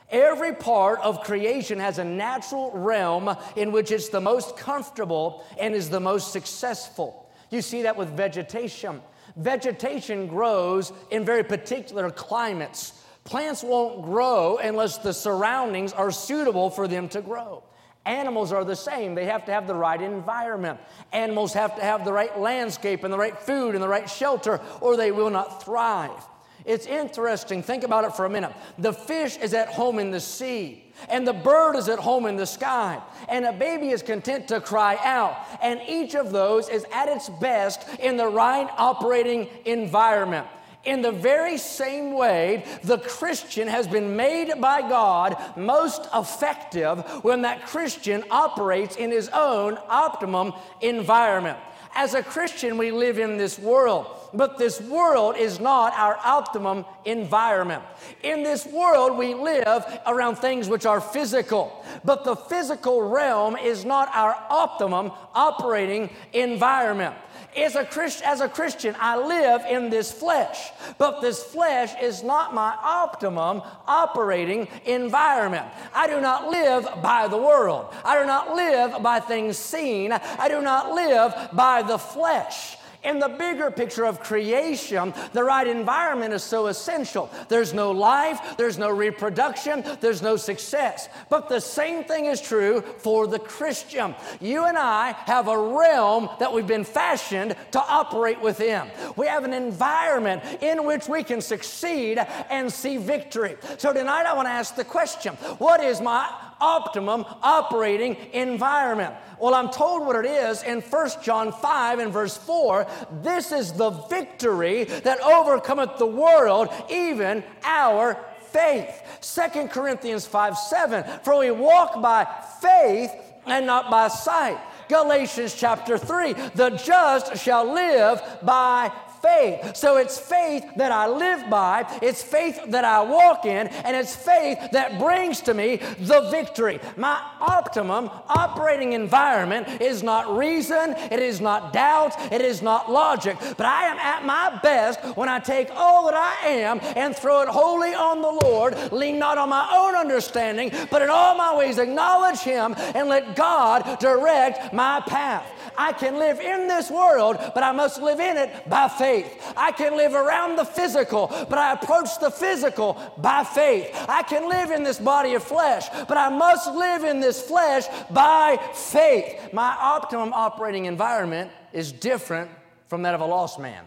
Every 0.09 0.53
part 0.53 0.99
of 0.99 1.23
creation 1.23 1.79
has 1.79 1.97
a 1.97 2.03
natural 2.03 2.71
realm 2.71 3.33
in 3.55 3.71
which 3.71 3.91
it's 3.91 4.09
the 4.09 4.19
most 4.19 4.57
comfortable 4.57 5.45
and 5.57 5.73
is 5.73 5.89
the 5.89 6.01
most 6.01 6.33
successful. 6.33 7.31
You 7.49 7.61
see 7.61 7.83
that 7.83 7.95
with 7.95 8.09
vegetation. 8.09 9.01
Vegetation 9.37 10.27
grows 10.27 10.91
in 11.09 11.23
very 11.23 11.43
particular 11.43 12.11
climates. 12.11 13.01
Plants 13.23 13.63
won't 13.63 14.03
grow 14.03 14.57
unless 14.57 14.97
the 14.97 15.13
surroundings 15.13 15.93
are 15.93 16.11
suitable 16.11 16.69
for 16.69 16.89
them 16.89 17.07
to 17.09 17.21
grow. 17.21 17.63
Animals 18.05 18.51
are 18.51 18.63
the 18.63 18.75
same. 18.75 19.13
They 19.13 19.25
have 19.25 19.45
to 19.45 19.51
have 19.51 19.67
the 19.67 19.75
right 19.75 20.01
environment. 20.01 20.79
Animals 21.13 21.53
have 21.53 21.75
to 21.75 21.81
have 21.83 22.03
the 22.03 22.11
right 22.11 22.39
landscape 22.39 23.03
and 23.03 23.13
the 23.13 23.17
right 23.17 23.37
food 23.37 23.75
and 23.75 23.83
the 23.83 23.87
right 23.87 24.09
shelter, 24.09 24.59
or 24.79 24.97
they 24.97 25.11
will 25.11 25.29
not 25.29 25.63
thrive. 25.63 26.25
It's 26.65 26.85
interesting. 26.85 27.63
Think 27.63 27.83
about 27.83 28.05
it 28.05 28.13
for 28.15 28.25
a 28.25 28.29
minute. 28.29 28.53
The 28.77 28.93
fish 28.93 29.37
is 29.37 29.53
at 29.53 29.69
home 29.69 29.99
in 29.99 30.11
the 30.11 30.19
sea, 30.19 30.83
and 31.09 31.27
the 31.27 31.33
bird 31.33 31.75
is 31.75 31.89
at 31.89 31.99
home 31.99 32.25
in 32.25 32.35
the 32.35 32.45
sky, 32.45 33.01
and 33.29 33.45
a 33.45 33.53
baby 33.53 33.89
is 33.89 34.03
content 34.03 34.47
to 34.49 34.61
cry 34.61 34.97
out. 35.03 35.37
And 35.61 35.79
each 35.87 36.15
of 36.15 36.31
those 36.31 36.69
is 36.69 36.85
at 36.91 37.07
its 37.07 37.29
best 37.29 37.87
in 37.99 38.17
the 38.17 38.27
right 38.27 38.69
operating 38.77 39.47
environment. 39.65 40.47
In 40.83 41.03
the 41.03 41.11
very 41.11 41.57
same 41.57 42.13
way, 42.13 42.65
the 42.83 42.97
Christian 42.97 43.67
has 43.67 43.87
been 43.87 44.15
made 44.15 44.59
by 44.59 44.81
God 44.81 45.37
most 45.55 46.07
effective 46.13 46.99
when 47.23 47.43
that 47.43 47.67
Christian 47.67 48.23
operates 48.31 48.95
in 48.95 49.11
his 49.11 49.29
own 49.29 49.77
optimum 49.87 50.53
environment. 50.81 51.59
As 51.93 52.13
a 52.13 52.23
Christian, 52.23 52.77
we 52.77 52.89
live 52.91 53.19
in 53.19 53.37
this 53.37 53.59
world, 53.59 54.07
but 54.33 54.57
this 54.57 54.79
world 54.79 55.35
is 55.35 55.59
not 55.59 55.93
our 55.97 56.17
optimum 56.23 56.85
environment. 57.03 57.83
In 58.23 58.43
this 58.43 58.65
world, 58.65 59.17
we 59.17 59.33
live 59.33 59.85
around 60.07 60.37
things 60.37 60.69
which 60.69 60.85
are 60.85 61.01
physical, 61.01 61.85
but 62.05 62.23
the 62.23 62.35
physical 62.35 63.09
realm 63.09 63.57
is 63.57 63.83
not 63.83 64.09
our 64.15 64.41
optimum 64.49 65.11
operating 65.35 66.09
environment. 66.31 67.13
As 67.55 67.75
a, 67.75 67.83
Christ, 67.83 68.23
as 68.23 68.39
a 68.39 68.47
Christian, 68.47 68.95
I 68.97 69.17
live 69.17 69.61
in 69.69 69.89
this 69.89 70.11
flesh, 70.11 70.71
but 70.97 71.21
this 71.21 71.43
flesh 71.43 71.91
is 72.01 72.23
not 72.23 72.53
my 72.53 72.77
optimum 72.81 73.61
operating 73.87 74.69
environment. 74.85 75.65
I 75.93 76.07
do 76.07 76.21
not 76.21 76.49
live 76.49 76.87
by 77.01 77.27
the 77.27 77.37
world. 77.37 77.93
I 78.05 78.19
do 78.19 78.25
not 78.25 78.55
live 78.55 79.03
by 79.03 79.19
things 79.19 79.57
seen. 79.57 80.13
I 80.13 80.47
do 80.47 80.61
not 80.61 80.93
live 80.93 81.49
by 81.51 81.81
the 81.81 81.97
flesh. 81.97 82.77
In 83.03 83.17
the 83.17 83.29
bigger 83.29 83.71
picture 83.71 84.05
of 84.05 84.19
creation, 84.19 85.13
the 85.33 85.43
right 85.43 85.65
environment 85.65 86.33
is 86.33 86.43
so 86.43 86.67
essential. 86.67 87.31
There's 87.49 87.73
no 87.73 87.91
life, 87.91 88.39
there's 88.57 88.77
no 88.77 88.89
reproduction, 88.89 89.83
there's 90.01 90.21
no 90.21 90.37
success. 90.37 91.09
But 91.29 91.49
the 91.49 91.59
same 91.59 92.03
thing 92.03 92.25
is 92.25 92.39
true 92.39 92.81
for 92.99 93.25
the 93.25 93.39
Christian. 93.39 94.13
You 94.39 94.65
and 94.65 94.77
I 94.77 95.13
have 95.25 95.47
a 95.47 95.57
realm 95.57 96.29
that 96.39 96.53
we've 96.53 96.67
been 96.67 96.83
fashioned 96.83 97.55
to 97.71 97.79
operate 97.79 98.39
within. 98.39 98.91
We 99.15 99.25
have 99.25 99.45
an 99.45 99.53
environment 99.53 100.43
in 100.61 100.85
which 100.85 101.07
we 101.07 101.23
can 101.23 101.41
succeed 101.41 102.19
and 102.49 102.71
see 102.71 102.97
victory. 102.97 103.57
So 103.79 103.93
tonight 103.93 104.27
I 104.27 104.33
want 104.33 104.45
to 104.47 104.51
ask 104.51 104.75
the 104.75 104.85
question 104.85 105.33
what 105.57 105.83
is 105.83 106.01
my 106.01 106.29
optimum 106.61 107.25
operating 107.41 108.15
environment? 108.33 109.13
Well, 109.39 109.55
I'm 109.55 109.69
told 109.71 110.05
what 110.05 110.23
it 110.23 110.29
is 110.29 110.63
in 110.63 110.81
1 110.81 111.09
John 111.23 111.51
5 111.51 111.99
and 111.99 112.13
verse 112.13 112.37
4. 112.37 112.87
This 113.23 113.51
is 113.51 113.73
the 113.73 113.89
victory 113.89 114.83
that 114.83 115.19
overcometh 115.21 115.97
the 115.97 116.05
world, 116.05 116.69
even 116.89 117.43
our 117.63 118.17
faith. 118.51 119.01
2 119.21 119.67
Corinthians 119.67 120.25
5 120.25 120.57
7. 120.57 121.03
For 121.23 121.39
we 121.39 121.51
walk 121.51 122.01
by 122.01 122.27
faith 122.61 123.11
and 123.45 123.65
not 123.65 123.89
by 123.89 124.07
sight. 124.07 124.59
Galatians 124.87 125.55
chapter 125.55 125.97
3. 125.97 126.33
The 126.55 126.71
just 126.71 127.37
shall 127.37 127.73
live 127.73 128.21
by 128.43 128.91
faith. 129.21 129.75
So 129.75 129.97
it's 129.97 130.19
faith 130.19 130.65
that 130.75 130.91
I 130.91 131.07
live 131.07 131.49
by, 131.49 131.85
it's 132.01 132.23
faith 132.23 132.59
that 132.67 132.85
I 132.85 133.01
walk 133.01 133.45
in, 133.45 133.67
and 133.67 133.95
it's 133.95 134.15
faith 134.15 134.57
that 134.71 134.99
brings 134.99 135.41
to 135.41 135.53
me 135.53 135.77
the 135.99 136.29
victory. 136.31 136.79
My 136.97 137.21
optimum 137.39 138.09
operating 138.27 138.93
environment 138.93 139.81
is 139.81 140.03
not 140.03 140.35
reason, 140.35 140.95
it 141.11 141.19
is 141.19 141.41
not 141.41 141.73
doubt, 141.73 142.19
it 142.31 142.41
is 142.41 142.61
not 142.61 142.91
logic, 142.91 143.37
but 143.57 143.65
I 143.65 143.85
am 143.85 143.97
at 143.97 144.25
my 144.25 144.59
best 144.61 144.99
when 145.15 145.29
I 145.29 145.39
take 145.39 145.69
all 145.71 146.05
that 146.05 146.15
I 146.15 146.47
am 146.47 146.79
and 146.95 147.15
throw 147.15 147.41
it 147.41 147.47
wholly 147.49 147.93
on 147.93 148.21
the 148.21 148.45
Lord, 148.45 148.91
lean 148.91 149.19
not 149.19 149.37
on 149.37 149.49
my 149.49 149.67
own 149.73 149.95
understanding, 149.95 150.71
but 150.89 151.01
in 151.01 151.09
all 151.09 151.35
my 151.35 151.55
ways 151.55 151.77
acknowledge 151.77 152.39
Him 152.39 152.75
and 152.95 153.07
let 153.07 153.35
God 153.35 153.99
direct 153.99 154.73
my 154.73 155.01
path. 155.01 155.45
I 155.77 155.93
can 155.93 156.17
live 156.19 156.39
in 156.39 156.67
this 156.67 156.91
world, 156.91 157.37
but 157.53 157.63
I 157.63 157.71
must 157.71 158.01
live 158.01 158.19
in 158.19 158.37
it 158.37 158.69
by 158.69 158.87
faith. 158.87 159.10
I 159.55 159.71
can 159.71 159.97
live 159.97 160.13
around 160.13 160.57
the 160.57 160.65
physical, 160.65 161.27
but 161.27 161.57
I 161.57 161.73
approach 161.73 162.19
the 162.19 162.31
physical 162.31 162.97
by 163.17 163.43
faith. 163.43 163.89
I 164.07 164.23
can 164.23 164.49
live 164.49 164.71
in 164.71 164.83
this 164.83 164.99
body 164.99 165.33
of 165.33 165.43
flesh, 165.43 165.87
but 166.07 166.17
I 166.17 166.29
must 166.29 166.71
live 166.73 167.03
in 167.03 167.19
this 167.19 167.41
flesh 167.41 167.85
by 168.09 168.57
faith. 168.73 169.53
My 169.53 169.75
optimum 169.79 170.33
operating 170.33 170.85
environment 170.85 171.51
is 171.73 171.91
different 171.91 172.49
from 172.87 173.03
that 173.03 173.15
of 173.15 173.21
a 173.21 173.25
lost 173.25 173.59
man. 173.59 173.83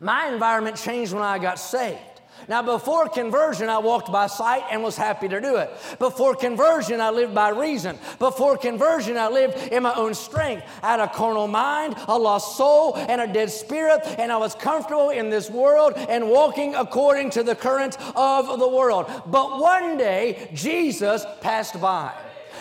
My 0.00 0.28
environment 0.28 0.76
changed 0.76 1.12
when 1.12 1.22
I 1.22 1.38
got 1.38 1.58
saved. 1.58 2.15
Now, 2.48 2.62
before 2.62 3.08
conversion, 3.08 3.68
I 3.68 3.78
walked 3.78 4.12
by 4.12 4.26
sight 4.26 4.64
and 4.70 4.82
was 4.82 4.96
happy 4.96 5.28
to 5.28 5.40
do 5.40 5.56
it. 5.56 5.70
Before 5.98 6.34
conversion, 6.34 7.00
I 7.00 7.10
lived 7.10 7.34
by 7.34 7.48
reason. 7.48 7.98
Before 8.18 8.56
conversion, 8.56 9.16
I 9.16 9.28
lived 9.28 9.72
in 9.72 9.82
my 9.82 9.94
own 9.94 10.14
strength. 10.14 10.64
I 10.82 10.90
had 10.92 11.00
a 11.00 11.08
carnal 11.08 11.48
mind, 11.48 11.96
a 12.08 12.18
lost 12.18 12.56
soul, 12.56 12.96
and 12.96 13.20
a 13.20 13.26
dead 13.26 13.50
spirit, 13.50 14.00
and 14.18 14.30
I 14.30 14.36
was 14.36 14.54
comfortable 14.54 15.10
in 15.10 15.30
this 15.30 15.50
world 15.50 15.94
and 15.96 16.28
walking 16.28 16.74
according 16.74 17.30
to 17.30 17.42
the 17.42 17.54
current 17.54 17.96
of 18.14 18.58
the 18.58 18.68
world. 18.68 19.10
But 19.26 19.58
one 19.58 19.96
day, 19.96 20.50
Jesus 20.54 21.24
passed 21.40 21.80
by. 21.80 22.12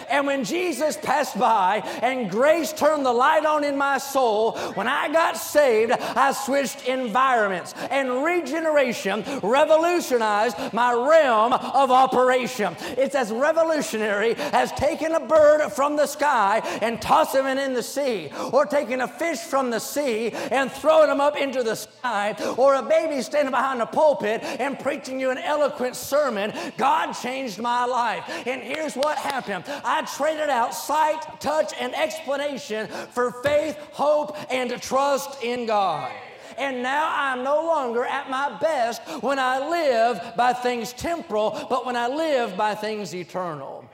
And 0.10 0.28
when 0.28 0.44
Jesus 0.44 0.98
passed 0.98 1.38
by 1.38 1.78
and 2.02 2.30
grace 2.30 2.74
turned 2.74 3.06
the 3.06 3.14
light 3.14 3.46
on 3.46 3.64
in 3.64 3.78
my 3.78 3.98
soul, 3.98 4.58
when 4.76 4.88
I 4.88 5.12
got 5.12 5.38
saved, 5.38 5.92
I 5.92 6.32
switched 6.32 6.88
environments. 6.88 7.74
And 7.90 8.24
regeneration 8.24 9.24
revolutionized 9.42 10.74
my 10.74 10.94
realm 10.94 11.54
of 11.54 11.92
operation. 11.92 12.76
It's 12.98 13.16
as 13.16 13.32
revolutionary 13.32 14.36
as 14.38 14.72
taking 14.74 15.14
a 15.14 15.20
bird 15.20 15.70
from 15.72 15.96
the 15.96 16.08
sky 16.08 16.62
and 16.82 17.02
tossing 17.02 17.46
it 17.46 17.58
in 17.58 17.74
the 17.74 17.84
sea, 17.84 18.30
or 18.52 18.66
taking 18.66 19.02
a 19.02 19.08
fish 19.08 19.40
from 19.40 19.70
the 19.70 19.80
sea 19.80 20.32
and 20.32 20.72
throwing 20.72 21.08
them 21.08 21.22
up 21.22 21.38
into 21.38 21.64
the 21.64 21.76
sky, 21.76 22.36
or 22.58 22.76
a 22.76 22.84
baby 22.84 23.22
standing 23.22 23.52
behind 23.52 23.82
a 23.82 23.86
pulpit 23.86 24.42
and 24.44 24.80
preaching 24.80 25.20
you 25.20 25.30
an 25.32 25.38
eloquent 25.38 25.96
sermon. 25.96 26.54
God 26.78 27.14
changed 27.14 27.60
my 27.60 27.86
life. 27.86 28.24
And 28.46 28.62
here's 28.62 28.96
what 28.96 29.18
happened. 29.18 29.66
I 29.84 29.95
I 29.96 30.02
traded 30.02 30.50
out 30.50 30.74
sight, 30.74 31.40
touch, 31.40 31.74
and 31.80 31.96
explanation 31.96 32.88
for 32.88 33.32
faith, 33.32 33.78
hope, 33.94 34.36
and 34.52 34.70
trust 34.82 35.42
in 35.42 35.66
God. 35.66 36.12
And 36.58 36.84
now 36.84 37.10
I'm 37.16 37.46
no 37.46 37.66
longer 37.66 38.04
at 38.04 38.30
my 38.30 38.58
best 38.60 39.02
when 39.22 39.40
I 39.40 39.70
live 39.70 40.36
by 40.36 40.52
things 40.52 40.92
temporal, 40.92 41.66
but 41.70 41.86
when 41.86 41.96
I 41.96 42.10
live 42.10 42.58
by 42.58 42.76
things 42.76 43.16
eternal. 43.16 43.90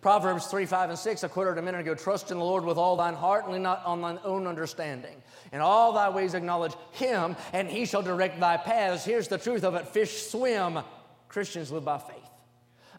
Proverbs 0.00 0.46
3, 0.48 0.66
5, 0.66 0.90
and 0.90 0.98
6, 0.98 1.22
I 1.22 1.28
quoted 1.28 1.58
a 1.58 1.62
minute 1.62 1.82
ago 1.82 1.94
trust 1.94 2.32
in 2.32 2.38
the 2.38 2.44
Lord 2.44 2.64
with 2.64 2.76
all 2.76 2.96
thine 2.96 3.14
heart 3.14 3.44
and 3.44 3.52
lean 3.52 3.62
not 3.62 3.84
on 3.84 4.00
thine 4.00 4.18
own 4.24 4.48
understanding. 4.48 5.22
In 5.52 5.60
all 5.60 5.92
thy 5.92 6.08
ways 6.08 6.34
acknowledge 6.34 6.74
him, 6.90 7.36
and 7.52 7.68
he 7.68 7.86
shall 7.86 8.02
direct 8.02 8.40
thy 8.40 8.56
paths. 8.56 9.04
Here's 9.04 9.28
the 9.28 9.38
truth 9.38 9.62
of 9.62 9.76
it 9.76 9.86
fish 9.86 10.26
swim, 10.26 10.80
Christians 11.28 11.70
live 11.70 11.84
by 11.84 11.98
faith. 11.98 12.19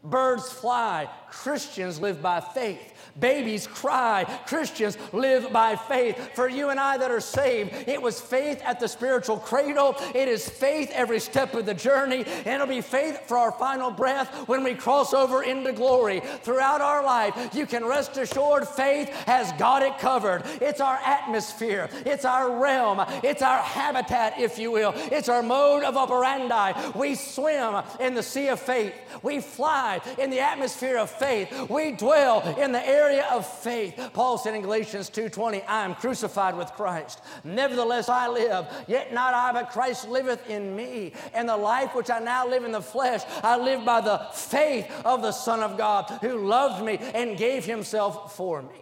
Birds 0.04 0.52
fly, 0.52 1.10
Christians 1.30 2.00
live 2.00 2.22
by 2.22 2.40
faith. 2.42 3.01
Babies 3.20 3.68
cry. 3.68 4.26
Christians 4.46 4.98
live 5.14 5.52
by 5.52 5.76
faith. 5.76 6.36
For 6.36 6.50
you 6.50 6.70
and 6.70 6.80
I 6.80 6.98
that 6.98 7.12
are 7.12 7.22
saved, 7.22 7.88
it 7.88 8.02
was 8.02 8.22
faith 8.22 8.62
at 8.64 8.80
the 8.80 8.88
spiritual 8.88 9.38
cradle. 9.38 9.96
It 10.16 10.28
is 10.28 10.48
faith 10.48 10.92
every 10.94 11.20
step 11.20 11.54
of 11.54 11.66
the 11.66 11.74
journey. 11.74 12.24
And 12.26 12.48
it'll 12.48 12.68
be 12.68 12.82
faith 12.82 13.28
for 13.28 13.38
our 13.38 13.52
final 13.52 13.92
breath 13.92 14.48
when 14.48 14.64
we 14.64 14.76
cross 14.76 15.14
over 15.14 15.44
into 15.44 15.74
glory. 15.74 16.22
Throughout 16.44 16.82
our 16.82 17.04
life, 17.04 17.54
you 17.54 17.66
can 17.66 17.86
rest 17.86 18.18
assured 18.18 18.68
faith 18.68 19.10
has 19.26 19.52
got 19.54 19.82
it 19.84 19.98
covered. 20.00 20.44
It's 20.62 20.82
our 20.82 21.00
atmosphere, 21.06 21.90
it's 22.06 22.26
our 22.26 22.60
realm, 22.60 23.06
it's 23.24 23.42
our 23.42 23.60
habitat, 23.60 24.40
if 24.40 24.58
you 24.58 24.72
will. 24.72 24.94
It's 24.96 25.30
our 25.30 25.44
mode 25.44 25.84
of 25.84 25.98
operandi. 25.98 26.74
We 26.96 27.16
swim 27.16 27.84
in 28.00 28.14
the 28.14 28.24
sea 28.24 28.48
of 28.48 28.60
faith, 28.60 28.94
we 29.24 29.40
fly 29.40 30.02
in 30.18 30.30
the 30.30 30.40
atmosphere 30.40 30.98
of 30.98 31.10
faith, 31.10 31.70
we 31.70 31.92
dwell 31.92 32.42
in 32.58 32.72
the 32.72 32.88
area 32.92 33.26
of 33.32 33.46
faith. 33.46 34.12
Paul 34.14 34.38
said 34.38 34.54
in 34.56 34.62
Galatians 34.62 35.10
2:20, 35.10 35.64
I 35.68 35.86
am 35.86 35.96
crucified 35.96 36.56
with 36.56 36.72
Christ. 36.74 37.22
Nevertheless 37.44 38.10
I 38.10 38.28
live, 38.28 38.68
yet 38.88 39.14
not 39.14 39.34
I, 39.34 39.52
but 39.54 39.72
Christ 39.72 40.08
liveth 40.08 40.50
in 40.50 40.76
me. 40.76 41.14
And 41.34 41.48
the 41.48 41.58
life 41.58 41.96
which 41.96 42.10
I 42.10 42.20
now 42.20 42.48
live 42.48 42.64
in 42.64 42.72
the 42.72 42.82
flesh, 42.82 43.22
I 43.44 43.58
live 43.58 43.86
by 43.86 44.02
the 44.02 44.28
faith 44.34 44.92
of 45.06 45.22
the 45.22 45.32
Son 45.32 45.62
of 45.62 45.78
God 45.78 46.06
who 46.22 46.46
loved 46.46 46.84
me 46.84 46.98
and 47.14 47.38
gave 47.38 47.66
himself 47.66 48.36
for 48.36 48.62
me. 48.62 48.82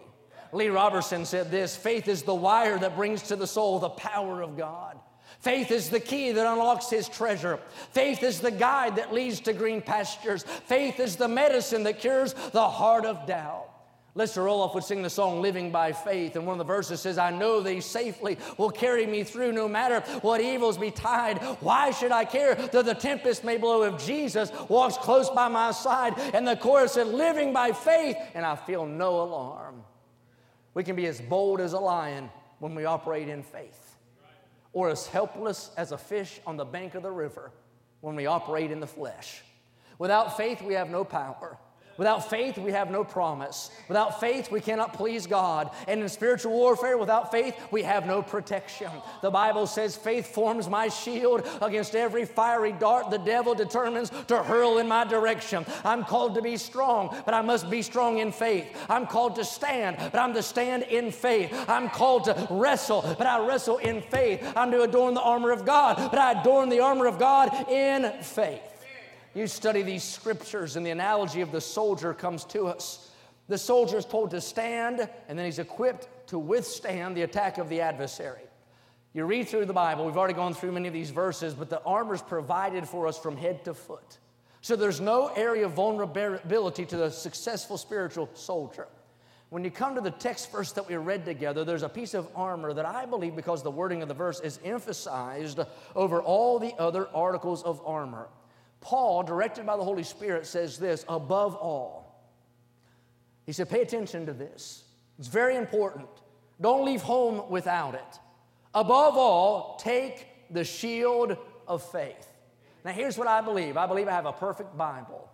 Lee 0.52 0.68
Roberson 0.68 1.24
said 1.24 1.50
this 1.50 1.76
faith 1.76 2.08
is 2.08 2.22
the 2.22 2.34
wire 2.34 2.78
that 2.78 2.96
brings 2.96 3.22
to 3.22 3.36
the 3.36 3.46
soul 3.46 3.78
the 3.78 3.90
power 3.90 4.42
of 4.42 4.56
God. 4.56 4.98
Faith 5.40 5.70
is 5.70 5.88
the 5.88 6.00
key 6.00 6.32
that 6.32 6.46
unlocks 6.46 6.90
his 6.90 7.08
treasure. 7.08 7.58
Faith 7.92 8.22
is 8.22 8.40
the 8.40 8.50
guide 8.50 8.96
that 8.96 9.12
leads 9.12 9.40
to 9.40 9.52
green 9.54 9.80
pastures. 9.80 10.42
Faith 10.42 11.00
is 11.00 11.16
the 11.16 11.28
medicine 11.28 11.82
that 11.84 12.00
cures 12.00 12.34
the 12.52 12.68
heart 12.68 13.06
of 13.06 13.26
doubt. 13.26 13.69
Lester 14.14 14.42
Roloff 14.42 14.74
would 14.74 14.82
sing 14.82 15.02
the 15.02 15.10
song 15.10 15.40
Living 15.40 15.70
by 15.70 15.92
Faith, 15.92 16.34
and 16.34 16.44
one 16.44 16.54
of 16.54 16.58
the 16.58 16.72
verses 16.72 17.00
says, 17.00 17.16
I 17.16 17.30
know 17.30 17.62
He 17.62 17.80
safely 17.80 18.38
will 18.58 18.70
carry 18.70 19.06
me 19.06 19.22
through 19.22 19.52
no 19.52 19.68
matter 19.68 20.00
what 20.22 20.40
evils 20.40 20.78
betide. 20.78 21.38
Why 21.60 21.92
should 21.92 22.10
I 22.10 22.24
care 22.24 22.54
though 22.54 22.82
the 22.82 22.94
tempest 22.94 23.44
may 23.44 23.56
blow 23.56 23.84
if 23.84 24.04
Jesus 24.04 24.50
walks 24.68 24.96
close 24.96 25.30
by 25.30 25.46
my 25.48 25.70
side? 25.70 26.18
And 26.34 26.46
the 26.46 26.56
chorus 26.56 26.92
said, 26.92 27.06
Living 27.06 27.52
by 27.52 27.70
faith, 27.70 28.16
and 28.34 28.44
I 28.44 28.56
feel 28.56 28.84
no 28.84 29.22
alarm. 29.22 29.84
We 30.74 30.82
can 30.82 30.96
be 30.96 31.06
as 31.06 31.20
bold 31.20 31.60
as 31.60 31.72
a 31.72 31.80
lion 31.80 32.30
when 32.58 32.74
we 32.74 32.84
operate 32.84 33.28
in 33.28 33.42
faith, 33.42 33.96
or 34.72 34.90
as 34.90 35.06
helpless 35.06 35.70
as 35.76 35.92
a 35.92 35.98
fish 35.98 36.40
on 36.46 36.56
the 36.56 36.64
bank 36.64 36.94
of 36.94 37.02
the 37.02 37.10
river 37.10 37.52
when 38.00 38.16
we 38.16 38.26
operate 38.26 38.72
in 38.72 38.80
the 38.80 38.86
flesh. 38.86 39.42
Without 39.98 40.36
faith, 40.36 40.62
we 40.62 40.74
have 40.74 40.90
no 40.90 41.04
power. 41.04 41.58
Without 41.96 42.30
faith, 42.30 42.56
we 42.56 42.72
have 42.72 42.90
no 42.90 43.04
promise. 43.04 43.70
Without 43.88 44.20
faith, 44.20 44.50
we 44.50 44.60
cannot 44.60 44.94
please 44.94 45.26
God. 45.26 45.70
And 45.86 46.00
in 46.00 46.08
spiritual 46.08 46.52
warfare, 46.52 46.96
without 46.96 47.30
faith, 47.30 47.54
we 47.70 47.82
have 47.82 48.06
no 48.06 48.22
protection. 48.22 48.90
The 49.20 49.30
Bible 49.30 49.66
says, 49.66 49.96
Faith 49.96 50.32
forms 50.32 50.68
my 50.68 50.88
shield 50.88 51.46
against 51.60 51.94
every 51.94 52.24
fiery 52.24 52.72
dart 52.72 53.10
the 53.10 53.18
devil 53.18 53.54
determines 53.54 54.10
to 54.28 54.42
hurl 54.42 54.78
in 54.78 54.88
my 54.88 55.04
direction. 55.04 55.66
I'm 55.84 56.04
called 56.04 56.34
to 56.36 56.42
be 56.42 56.56
strong, 56.56 57.14
but 57.26 57.34
I 57.34 57.42
must 57.42 57.68
be 57.68 57.82
strong 57.82 58.18
in 58.18 58.32
faith. 58.32 58.66
I'm 58.88 59.06
called 59.06 59.36
to 59.36 59.44
stand, 59.44 59.98
but 59.98 60.18
I'm 60.18 60.32
to 60.34 60.42
stand 60.42 60.84
in 60.84 61.10
faith. 61.10 61.52
I'm 61.68 61.90
called 61.90 62.24
to 62.24 62.46
wrestle, 62.50 63.02
but 63.18 63.26
I 63.26 63.46
wrestle 63.46 63.78
in 63.78 64.00
faith. 64.00 64.40
I'm 64.56 64.70
to 64.70 64.82
adorn 64.82 65.14
the 65.14 65.20
armor 65.20 65.50
of 65.50 65.64
God, 65.64 65.96
but 66.10 66.18
I 66.18 66.40
adorn 66.40 66.68
the 66.68 66.80
armor 66.80 67.06
of 67.06 67.18
God 67.18 67.68
in 67.68 68.10
faith. 68.22 68.69
You 69.34 69.46
study 69.46 69.82
these 69.82 70.02
scriptures, 70.02 70.76
and 70.76 70.84
the 70.84 70.90
analogy 70.90 71.40
of 71.40 71.52
the 71.52 71.60
soldier 71.60 72.12
comes 72.12 72.44
to 72.46 72.66
us. 72.66 73.10
The 73.48 73.58
soldier 73.58 73.98
is 73.98 74.04
told 74.04 74.30
to 74.32 74.40
stand, 74.40 75.08
and 75.28 75.38
then 75.38 75.46
he's 75.46 75.58
equipped 75.58 76.28
to 76.28 76.38
withstand 76.38 77.16
the 77.16 77.22
attack 77.22 77.58
of 77.58 77.68
the 77.68 77.80
adversary. 77.80 78.42
You 79.12 79.24
read 79.24 79.48
through 79.48 79.66
the 79.66 79.72
Bible, 79.72 80.06
we've 80.06 80.16
already 80.16 80.34
gone 80.34 80.54
through 80.54 80.72
many 80.72 80.86
of 80.86 80.94
these 80.94 81.10
verses, 81.10 81.54
but 81.54 81.68
the 81.68 81.82
armor 81.82 82.14
is 82.14 82.22
provided 82.22 82.88
for 82.88 83.06
us 83.06 83.18
from 83.18 83.36
head 83.36 83.64
to 83.64 83.74
foot. 83.74 84.18
So 84.62 84.76
there's 84.76 85.00
no 85.00 85.28
area 85.28 85.66
of 85.66 85.72
vulnerability 85.72 86.84
to 86.86 86.96
the 86.96 87.10
successful 87.10 87.78
spiritual 87.78 88.28
soldier. 88.34 88.86
When 89.48 89.64
you 89.64 89.70
come 89.70 89.96
to 89.96 90.00
the 90.00 90.12
text 90.12 90.52
verse 90.52 90.70
that 90.72 90.86
we 90.86 90.96
read 90.96 91.24
together, 91.24 91.64
there's 91.64 91.82
a 91.82 91.88
piece 91.88 92.14
of 92.14 92.28
armor 92.36 92.72
that 92.72 92.86
I 92.86 93.06
believe, 93.06 93.34
because 93.34 93.62
the 93.62 93.70
wording 93.70 94.02
of 94.02 94.08
the 94.08 94.14
verse 94.14 94.38
is 94.40 94.60
emphasized 94.64 95.58
over 95.96 96.20
all 96.20 96.60
the 96.60 96.72
other 96.78 97.08
articles 97.14 97.62
of 97.64 97.80
armor. 97.84 98.28
Paul, 98.80 99.22
directed 99.22 99.66
by 99.66 99.76
the 99.76 99.84
Holy 99.84 100.02
Spirit, 100.02 100.46
says 100.46 100.78
this 100.78 101.04
above 101.08 101.54
all. 101.54 102.00
He 103.46 103.52
said, 103.52 103.68
Pay 103.68 103.82
attention 103.82 104.26
to 104.26 104.32
this. 104.32 104.84
It's 105.18 105.28
very 105.28 105.56
important. 105.56 106.08
Don't 106.60 106.84
leave 106.84 107.02
home 107.02 107.50
without 107.50 107.94
it. 107.94 108.18
Above 108.74 109.16
all, 109.16 109.76
take 109.82 110.26
the 110.50 110.64
shield 110.64 111.36
of 111.66 111.82
faith. 111.90 112.26
Now, 112.84 112.92
here's 112.92 113.18
what 113.18 113.28
I 113.28 113.40
believe 113.40 113.76
I 113.76 113.86
believe 113.86 114.08
I 114.08 114.12
have 114.12 114.26
a 114.26 114.32
perfect 114.32 114.76
Bible. 114.76 115.28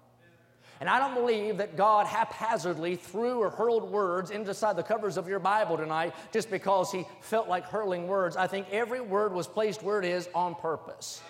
And 0.79 0.91
I 0.91 0.99
don't 0.99 1.15
believe 1.15 1.57
that 1.57 1.75
God 1.75 2.07
haphazardly 2.07 2.97
threw 2.97 3.39
or 3.39 3.49
hurled 3.49 3.91
words 3.91 4.31
inside 4.31 4.77
the 4.77 4.83
covers 4.83 5.17
of 5.17 5.27
your 5.27 5.39
Bible 5.39 5.79
tonight 5.79 6.15
just 6.33 6.51
because 6.51 6.93
He 6.93 7.07
felt 7.23 7.49
like 7.49 7.65
hurling 7.65 8.09
words. 8.09 8.37
I 8.37 8.47
think 8.47 8.67
every 8.71 9.01
word 9.01 9.33
was 9.33 9.47
placed 9.47 9.83
where 9.83 9.99
it 9.99 10.05
is 10.05 10.29
on 10.35 10.55
purpose. 10.55 11.23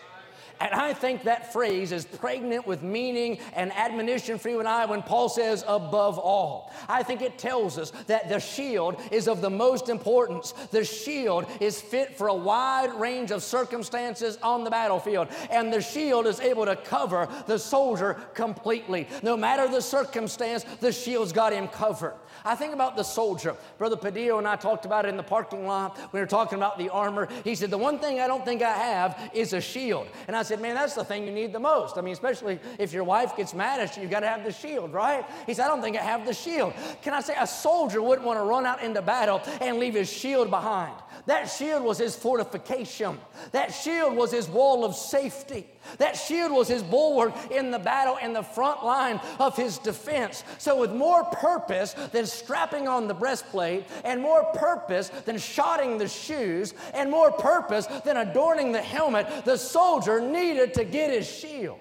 And 0.61 0.73
I 0.73 0.95
think 0.95 1.25
that 1.25 1.53
phrase 1.53 1.93
is 1.93 2.07
pregnant 2.07 2.67
with 2.67 2.83
meaning 2.83 3.39
and 3.55 3.73
admonition 3.73 4.39
for 4.39 4.49
you 4.49 4.59
and 4.59 4.69
I 4.69 4.87
when 4.87 5.03
Paul 5.03 5.29
says, 5.29 5.65
above 5.67 6.19
all. 6.19 6.73
I 6.89 7.03
think 7.03 7.21
it 7.21 7.39
tells 7.39 7.79
us 7.79 7.91
that 8.07 8.29
the 8.29 8.41
shield 8.41 9.01
is 9.11 9.29
of 9.29 9.41
the 9.41 9.51
most 9.51 9.89
importance. 9.89 10.53
The 10.71 10.85
shield 10.85 11.47
is 11.61 11.81
fit 11.81 12.17
for 12.17 12.29
a 12.29 12.35
wide 12.35 12.95
range 12.95 13.31
of 13.31 13.43
circumstances 13.43 14.39
on 14.43 14.65
the 14.65 14.71
battlefield, 14.71 15.29
and 15.51 15.73
the 15.73 15.81
shield 15.81 16.27
is 16.27 16.41
able 16.41 16.65
to 16.65 16.77
cover 16.77 17.29
the 17.47 17.59
soldier 17.59 18.15
completely. 18.35 19.09
No 19.23 19.37
matter 19.37 19.69
the 19.69 19.83
circumstance, 19.83 20.65
the 20.81 20.93
shield's 20.93 21.33
got 21.33 21.53
him 21.53 21.69
covered. 21.69 22.15
I 22.45 22.55
think 22.55 22.73
about 22.73 22.97
the 22.97 23.03
soldier. 23.03 23.57
Brother 23.77 23.97
Padillo 23.97 24.39
and 24.39 24.47
I 24.47 24.57
talked 24.57 24.85
about 24.85 25.05
it 25.05 25.09
in 25.09 25.17
the 25.17 25.23
parking 25.23 25.67
lot. 25.67 25.99
We 26.13 26.21
were 26.21 26.27
talking 26.27 26.59
about 26.59 26.79
the 26.79 26.89
armor. 26.91 27.29
He 27.43 27.55
said, 27.55 27.71
The 27.71 27.79
one 27.79 27.99
thing 27.99 28.21
I 28.21 28.29
don't 28.29 28.45
think 28.45 28.63
I 28.63 28.73
have 28.73 29.31
is 29.35 29.53
a 29.53 29.61
shield. 29.61 30.07
And 30.29 30.37
I 30.37 30.43
said, 30.47 30.61
Man, 30.61 30.75
that's 30.75 30.95
the 30.95 31.05
thing 31.05 31.27
you 31.27 31.33
need 31.33 31.53
the 31.53 31.61
most. 31.61 31.99
I 31.99 32.01
mean, 32.01 32.13
especially 32.13 32.59
if 32.79 32.93
your 32.93 33.05
wife 33.05 33.37
gets 33.37 33.55
mad 33.55 33.81
at 33.81 33.97
you, 33.97 34.03
you 34.03 34.09
got 34.09 34.21
to 34.21 34.29
have 34.29 34.45
the 34.45 34.53
shield, 34.53 34.93
right? 34.93 35.25
He 35.47 35.55
said, 35.55 35.67
I 35.67 35.69
don't 35.69 35.83
think 35.83 35.97
I 35.97 36.03
have 36.03 36.25
the 36.25 36.35
shield. 36.35 36.73
Can 37.03 37.15
I 37.15 37.21
say, 37.21 37.35
a 37.39 37.47
soldier 37.47 38.03
wouldn't 38.03 38.27
want 38.27 38.39
to 38.39 38.45
run 38.45 38.67
out 38.67 38.83
into 38.83 39.03
battle 39.03 39.43
and 39.61 39.79
leave 39.79 39.95
his 39.95 40.11
shield 40.11 40.51
behind. 40.51 40.95
That 41.27 41.47
shield 41.47 41.83
was 41.83 41.99
his 41.99 42.17
fortification, 42.17 43.19
that 43.53 43.75
shield 43.75 44.17
was 44.17 44.33
his 44.33 44.49
wall 44.49 44.85
of 44.85 44.95
safety. 44.95 45.67
That 45.99 46.17
shield 46.17 46.53
was 46.53 46.69
his 46.69 46.83
bulwark 46.83 47.35
in 47.51 47.71
the 47.71 47.79
battle 47.79 48.17
in 48.17 48.33
the 48.33 48.43
front 48.43 48.85
line 48.85 49.21
of 49.39 49.57
his 49.57 49.79
defense. 49.79 50.45
So, 50.59 50.79
with 50.79 50.93
more 50.93 51.25
purpose 51.25 51.95
than 52.13 52.27
strapping 52.27 52.89
on 52.89 53.09
the 53.09 53.15
breastplate, 53.15 53.85
and 54.05 54.21
more 54.21 54.45
purpose 54.55 55.09
than 55.25 55.37
shodding 55.37 55.99
the 55.99 56.09
shoes, 56.09 56.75
and 56.95 57.11
more 57.11 57.33
purpose 57.33 57.87
than 58.05 58.17
adorning 58.17 58.73
the 58.73 58.83
helmet, 58.83 59.45
the 59.45 59.57
soldier 59.57 60.21
needed 60.21 60.75
to 60.75 60.85
get 60.85 61.11
his 61.11 61.29
shield. 61.29 61.79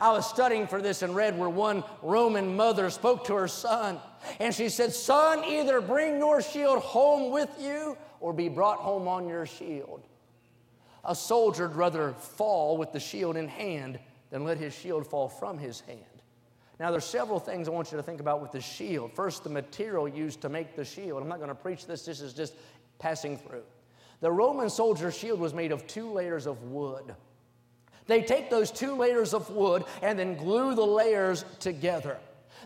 I 0.00 0.10
was 0.10 0.28
studying 0.28 0.66
for 0.66 0.82
this 0.82 1.02
and 1.02 1.14
read 1.14 1.38
where 1.38 1.48
one 1.48 1.84
Roman 2.02 2.56
mother 2.56 2.90
spoke 2.90 3.24
to 3.26 3.34
her 3.34 3.46
son, 3.46 4.00
and 4.40 4.52
she 4.52 4.68
said, 4.68 4.92
Son, 4.92 5.44
either 5.44 5.80
bring 5.80 6.18
your 6.18 6.42
shield 6.42 6.82
home 6.82 7.30
with 7.30 7.50
you 7.60 7.96
or 8.18 8.32
be 8.32 8.48
brought 8.48 8.78
home 8.78 9.06
on 9.06 9.28
your 9.28 9.46
shield. 9.46 10.02
A 11.04 11.14
soldier 11.14 11.66
would 11.68 11.76
rather 11.76 12.12
fall 12.12 12.76
with 12.76 12.92
the 12.92 13.00
shield 13.00 13.36
in 13.36 13.48
hand 13.48 13.98
than 14.30 14.44
let 14.44 14.58
his 14.58 14.74
shield 14.74 15.06
fall 15.06 15.28
from 15.28 15.58
his 15.58 15.80
hand. 15.80 15.98
Now, 16.78 16.90
there's 16.90 17.04
several 17.04 17.38
things 17.38 17.68
I 17.68 17.70
want 17.70 17.92
you 17.92 17.96
to 17.96 18.02
think 18.02 18.20
about 18.20 18.40
with 18.40 18.52
the 18.52 18.60
shield. 18.60 19.12
First, 19.12 19.44
the 19.44 19.50
material 19.50 20.08
used 20.08 20.40
to 20.42 20.48
make 20.48 20.74
the 20.74 20.84
shield. 20.84 21.22
I'm 21.22 21.28
not 21.28 21.38
going 21.38 21.48
to 21.48 21.54
preach 21.54 21.86
this, 21.86 22.04
this 22.04 22.20
is 22.20 22.32
just 22.32 22.54
passing 22.98 23.36
through. 23.36 23.62
The 24.20 24.30
Roman 24.30 24.70
soldier's 24.70 25.16
shield 25.16 25.40
was 25.40 25.52
made 25.52 25.72
of 25.72 25.86
two 25.86 26.10
layers 26.10 26.46
of 26.46 26.62
wood. 26.64 27.14
They 28.06 28.22
take 28.22 28.50
those 28.50 28.70
two 28.70 28.96
layers 28.96 29.34
of 29.34 29.50
wood 29.50 29.84
and 30.00 30.18
then 30.18 30.36
glue 30.36 30.74
the 30.74 30.86
layers 30.86 31.44
together. 31.60 32.18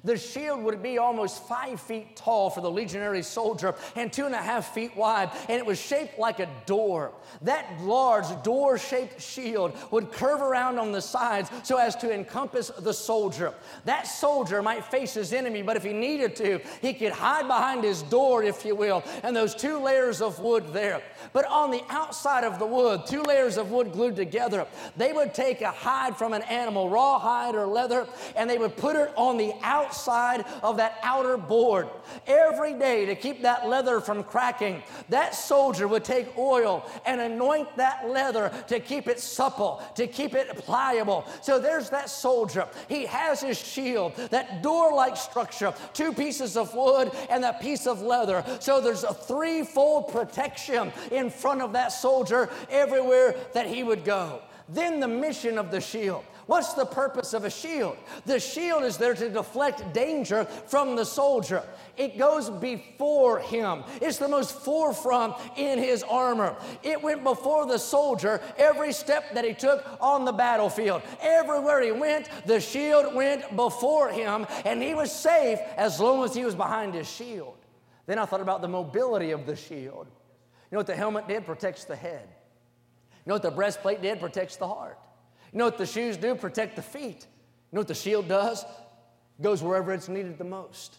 The 0.06 0.16
shield 0.16 0.62
would 0.62 0.84
be 0.84 0.98
almost 0.98 1.42
five 1.48 1.80
feet 1.80 2.14
tall 2.14 2.48
for 2.48 2.60
the 2.60 2.70
legionary 2.70 3.24
soldier 3.24 3.74
and 3.96 4.12
two 4.12 4.24
and 4.24 4.36
a 4.36 4.38
half 4.38 4.72
feet 4.72 4.96
wide, 4.96 5.32
and 5.48 5.58
it 5.58 5.66
was 5.66 5.80
shaped 5.80 6.16
like 6.16 6.38
a 6.38 6.48
door. 6.64 7.10
That 7.42 7.66
large 7.80 8.26
door 8.44 8.78
shaped 8.78 9.20
shield 9.20 9.76
would 9.90 10.12
curve 10.12 10.40
around 10.40 10.78
on 10.78 10.92
the 10.92 11.02
sides 11.02 11.50
so 11.64 11.76
as 11.76 11.96
to 11.96 12.14
encompass 12.14 12.70
the 12.78 12.94
soldier. 12.94 13.52
That 13.84 14.06
soldier 14.06 14.62
might 14.62 14.84
face 14.84 15.14
his 15.14 15.32
enemy, 15.32 15.62
but 15.62 15.76
if 15.76 15.82
he 15.82 15.92
needed 15.92 16.36
to, 16.36 16.60
he 16.80 16.94
could 16.94 17.10
hide 17.10 17.48
behind 17.48 17.82
his 17.82 18.02
door, 18.02 18.44
if 18.44 18.64
you 18.64 18.76
will, 18.76 19.02
and 19.24 19.34
those 19.34 19.56
two 19.56 19.78
layers 19.78 20.22
of 20.22 20.38
wood 20.38 20.72
there. 20.72 21.02
But 21.32 21.46
on 21.46 21.72
the 21.72 21.82
outside 21.88 22.44
of 22.44 22.60
the 22.60 22.66
wood, 22.66 23.06
two 23.08 23.22
layers 23.22 23.56
of 23.56 23.72
wood 23.72 23.90
glued 23.90 24.14
together, 24.14 24.68
they 24.96 25.12
would 25.12 25.34
take 25.34 25.62
a 25.62 25.72
hide 25.72 26.16
from 26.16 26.32
an 26.32 26.42
animal, 26.42 26.88
raw 26.88 27.18
hide 27.18 27.56
or 27.56 27.66
leather, 27.66 28.06
and 28.36 28.48
they 28.48 28.58
would 28.58 28.76
put 28.76 28.94
it 28.94 29.12
on 29.16 29.36
the 29.36 29.52
outside 29.62 29.95
of 30.62 30.76
that 30.76 30.98
outer 31.02 31.36
board. 31.36 31.88
Every 32.26 32.74
day 32.74 33.06
to 33.06 33.14
keep 33.14 33.42
that 33.42 33.68
leather 33.68 34.00
from 34.00 34.22
cracking, 34.22 34.82
that 35.08 35.34
soldier 35.34 35.88
would 35.88 36.04
take 36.04 36.36
oil 36.38 36.84
and 37.04 37.20
anoint 37.20 37.76
that 37.76 38.08
leather 38.08 38.52
to 38.68 38.80
keep 38.80 39.08
it 39.08 39.20
supple, 39.20 39.82
to 39.94 40.06
keep 40.06 40.34
it 40.34 40.48
pliable. 40.58 41.24
So 41.42 41.58
there's 41.58 41.90
that 41.90 42.10
soldier. 42.10 42.68
He 42.88 43.06
has 43.06 43.40
his 43.40 43.58
shield, 43.58 44.14
that 44.30 44.62
door 44.62 44.92
like 44.92 45.16
structure, 45.16 45.74
two 45.92 46.12
pieces 46.12 46.56
of 46.56 46.74
wood 46.74 47.10
and 47.30 47.42
that 47.42 47.60
piece 47.60 47.86
of 47.86 48.02
leather. 48.02 48.44
So 48.60 48.80
there's 48.80 49.04
a 49.04 49.14
threefold 49.14 50.08
protection 50.08 50.92
in 51.10 51.30
front 51.30 51.62
of 51.62 51.72
that 51.72 51.88
soldier 51.88 52.48
everywhere 52.70 53.34
that 53.52 53.66
he 53.66 53.82
would 53.82 54.04
go. 54.04 54.42
Then 54.68 55.00
the 55.00 55.08
mission 55.08 55.58
of 55.58 55.70
the 55.70 55.80
shield. 55.80 56.24
What's 56.46 56.74
the 56.74 56.86
purpose 56.86 57.34
of 57.34 57.44
a 57.44 57.50
shield? 57.50 57.96
The 58.24 58.38
shield 58.38 58.84
is 58.84 58.96
there 58.96 59.14
to 59.14 59.28
deflect 59.28 59.92
danger 59.92 60.44
from 60.44 60.94
the 60.94 61.04
soldier. 61.04 61.64
It 61.96 62.18
goes 62.18 62.50
before 62.50 63.40
him. 63.40 63.82
It's 64.00 64.18
the 64.18 64.28
most 64.28 64.60
forefront 64.60 65.34
in 65.56 65.80
his 65.80 66.04
armor. 66.04 66.54
It 66.84 67.02
went 67.02 67.24
before 67.24 67.66
the 67.66 67.78
soldier 67.78 68.40
every 68.56 68.92
step 68.92 69.34
that 69.34 69.44
he 69.44 69.54
took 69.54 69.84
on 70.00 70.24
the 70.24 70.32
battlefield. 70.32 71.02
Everywhere 71.20 71.82
he 71.82 71.90
went, 71.90 72.28
the 72.46 72.60
shield 72.60 73.12
went 73.12 73.56
before 73.56 74.10
him, 74.10 74.46
and 74.64 74.80
he 74.80 74.94
was 74.94 75.10
safe 75.10 75.58
as 75.76 75.98
long 75.98 76.24
as 76.24 76.32
he 76.32 76.44
was 76.44 76.54
behind 76.54 76.94
his 76.94 77.10
shield. 77.10 77.56
Then 78.06 78.20
I 78.20 78.24
thought 78.24 78.40
about 78.40 78.62
the 78.62 78.68
mobility 78.68 79.32
of 79.32 79.46
the 79.46 79.56
shield. 79.56 80.06
You 80.70 80.76
know 80.76 80.78
what 80.78 80.86
the 80.86 80.94
helmet 80.94 81.26
did? 81.26 81.44
Protects 81.44 81.84
the 81.84 81.96
head. 81.96 82.28
You 83.24 83.30
know 83.30 83.34
what 83.34 83.42
the 83.42 83.50
breastplate 83.50 84.00
did? 84.00 84.20
Protects 84.20 84.54
the 84.56 84.68
heart. 84.68 84.96
You 85.56 85.60
know 85.60 85.64
what 85.64 85.78
the 85.78 85.86
shoes 85.86 86.18
do? 86.18 86.34
Protect 86.34 86.76
the 86.76 86.82
feet. 86.82 87.24
You 87.24 87.76
know 87.76 87.80
what 87.80 87.88
the 87.88 87.94
shield 87.94 88.28
does? 88.28 88.62
Goes 89.40 89.62
wherever 89.62 89.94
it's 89.94 90.06
needed 90.06 90.36
the 90.36 90.44
most. 90.44 90.96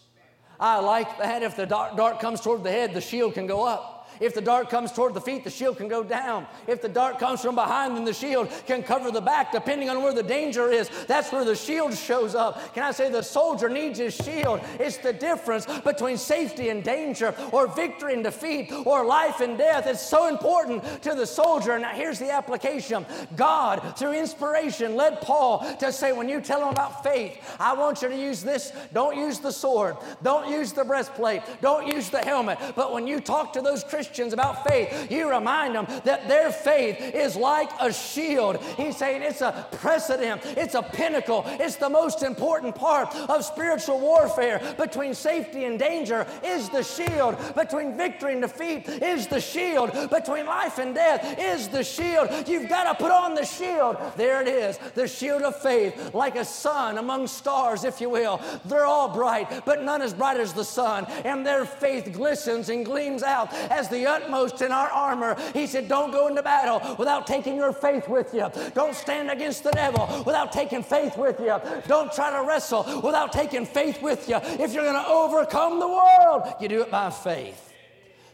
I 0.58 0.80
like 0.80 1.16
that. 1.18 1.44
If 1.44 1.54
the 1.54 1.64
dart, 1.64 2.18
comes 2.18 2.40
toward 2.40 2.64
the 2.64 2.70
head, 2.72 2.92
the 2.92 3.00
shield 3.00 3.34
can 3.34 3.46
go 3.46 3.64
up. 3.64 3.97
If 4.20 4.34
the 4.34 4.40
dart 4.40 4.70
comes 4.70 4.92
toward 4.92 5.14
the 5.14 5.20
feet, 5.20 5.44
the 5.44 5.50
shield 5.50 5.76
can 5.76 5.88
go 5.88 6.02
down. 6.02 6.46
If 6.66 6.82
the 6.82 6.88
dart 6.88 7.18
comes 7.18 7.40
from 7.40 7.54
behind, 7.54 7.96
then 7.96 8.04
the 8.04 8.12
shield 8.12 8.50
can 8.66 8.82
cover 8.82 9.10
the 9.10 9.20
back, 9.20 9.52
depending 9.52 9.88
on 9.90 10.02
where 10.02 10.12
the 10.12 10.22
danger 10.22 10.70
is. 10.70 10.90
That's 11.06 11.30
where 11.30 11.44
the 11.44 11.54
shield 11.54 11.94
shows 11.94 12.34
up. 12.34 12.74
Can 12.74 12.82
I 12.82 12.90
say 12.90 13.10
the 13.10 13.22
soldier 13.22 13.68
needs 13.68 13.98
his 13.98 14.14
shield? 14.14 14.60
It's 14.80 14.96
the 14.96 15.12
difference 15.12 15.66
between 15.84 16.16
safety 16.16 16.70
and 16.70 16.82
danger, 16.82 17.34
or 17.52 17.66
victory 17.68 18.14
and 18.14 18.24
defeat, 18.24 18.72
or 18.84 19.04
life 19.04 19.40
and 19.40 19.56
death. 19.56 19.86
It's 19.86 20.06
so 20.06 20.28
important 20.28 21.02
to 21.02 21.14
the 21.14 21.26
soldier. 21.26 21.78
Now, 21.78 21.90
here's 21.90 22.18
the 22.18 22.32
application 22.32 23.06
God, 23.36 23.96
through 23.96 24.14
inspiration, 24.14 24.96
led 24.96 25.20
Paul 25.20 25.64
to 25.76 25.92
say, 25.92 26.12
when 26.12 26.28
you 26.28 26.40
tell 26.40 26.62
him 26.62 26.68
about 26.68 27.02
faith, 27.02 27.38
I 27.60 27.74
want 27.74 28.02
you 28.02 28.08
to 28.08 28.16
use 28.16 28.42
this. 28.42 28.72
Don't 28.92 29.16
use 29.16 29.38
the 29.38 29.52
sword, 29.52 29.96
don't 30.22 30.50
use 30.50 30.72
the 30.72 30.84
breastplate, 30.84 31.42
don't 31.60 31.86
use 31.86 32.10
the 32.10 32.18
helmet. 32.18 32.58
But 32.74 32.92
when 32.92 33.06
you 33.06 33.20
talk 33.20 33.52
to 33.52 33.60
those 33.60 33.84
Christians, 33.84 34.07
Christians 34.08 34.32
about 34.32 34.66
faith, 34.66 35.10
you 35.10 35.28
remind 35.28 35.74
them 35.74 35.86
that 36.04 36.28
their 36.28 36.50
faith 36.50 36.98
is 37.14 37.36
like 37.36 37.68
a 37.78 37.92
shield. 37.92 38.56
He's 38.78 38.96
saying 38.96 39.20
it's 39.20 39.42
a 39.42 39.66
precedent, 39.72 40.40
it's 40.44 40.74
a 40.74 40.82
pinnacle, 40.82 41.44
it's 41.46 41.76
the 41.76 41.90
most 41.90 42.22
important 42.22 42.74
part 42.74 43.14
of 43.14 43.44
spiritual 43.44 44.00
warfare. 44.00 44.62
Between 44.78 45.12
safety 45.12 45.66
and 45.66 45.78
danger 45.78 46.26
is 46.42 46.70
the 46.70 46.82
shield, 46.82 47.36
between 47.54 47.98
victory 47.98 48.32
and 48.32 48.40
defeat 48.40 48.88
is 48.88 49.26
the 49.26 49.42
shield, 49.42 49.92
between 50.08 50.46
life 50.46 50.78
and 50.78 50.94
death 50.94 51.38
is 51.38 51.68
the 51.68 51.84
shield. 51.84 52.30
You've 52.48 52.70
got 52.70 52.84
to 52.84 52.94
put 52.94 53.12
on 53.12 53.34
the 53.34 53.44
shield. 53.44 53.98
There 54.16 54.40
it 54.40 54.48
is, 54.48 54.78
the 54.94 55.06
shield 55.06 55.42
of 55.42 55.60
faith, 55.60 56.14
like 56.14 56.36
a 56.36 56.46
sun 56.46 56.96
among 56.96 57.26
stars, 57.26 57.84
if 57.84 58.00
you 58.00 58.08
will. 58.08 58.40
They're 58.64 58.86
all 58.86 59.10
bright, 59.10 59.66
but 59.66 59.82
none 59.82 60.00
as 60.00 60.14
bright 60.14 60.40
as 60.40 60.54
the 60.54 60.64
sun, 60.64 61.04
and 61.26 61.46
their 61.46 61.66
faith 61.66 62.10
glistens 62.14 62.70
and 62.70 62.86
gleams 62.86 63.22
out 63.22 63.52
as 63.52 63.88
has 63.88 63.97
the 63.98 64.06
utmost 64.06 64.62
in 64.62 64.72
our 64.72 64.88
armor. 64.88 65.36
He 65.52 65.66
said, 65.66 65.88
Don't 65.88 66.10
go 66.10 66.28
into 66.28 66.42
battle 66.42 66.96
without 66.96 67.26
taking 67.26 67.56
your 67.56 67.72
faith 67.72 68.08
with 68.08 68.32
you. 68.32 68.46
Don't 68.74 68.94
stand 68.94 69.30
against 69.30 69.64
the 69.64 69.70
devil 69.72 70.22
without 70.24 70.52
taking 70.52 70.82
faith 70.82 71.16
with 71.16 71.40
you. 71.40 71.56
Don't 71.86 72.12
try 72.12 72.30
to 72.30 72.46
wrestle 72.46 72.84
without 73.02 73.32
taking 73.32 73.66
faith 73.66 74.00
with 74.02 74.28
you. 74.28 74.36
If 74.36 74.72
you're 74.72 74.84
going 74.84 75.02
to 75.02 75.08
overcome 75.08 75.80
the 75.80 75.88
world, 75.88 76.54
you 76.60 76.68
do 76.68 76.82
it 76.82 76.90
by 76.90 77.10
faith. 77.10 77.72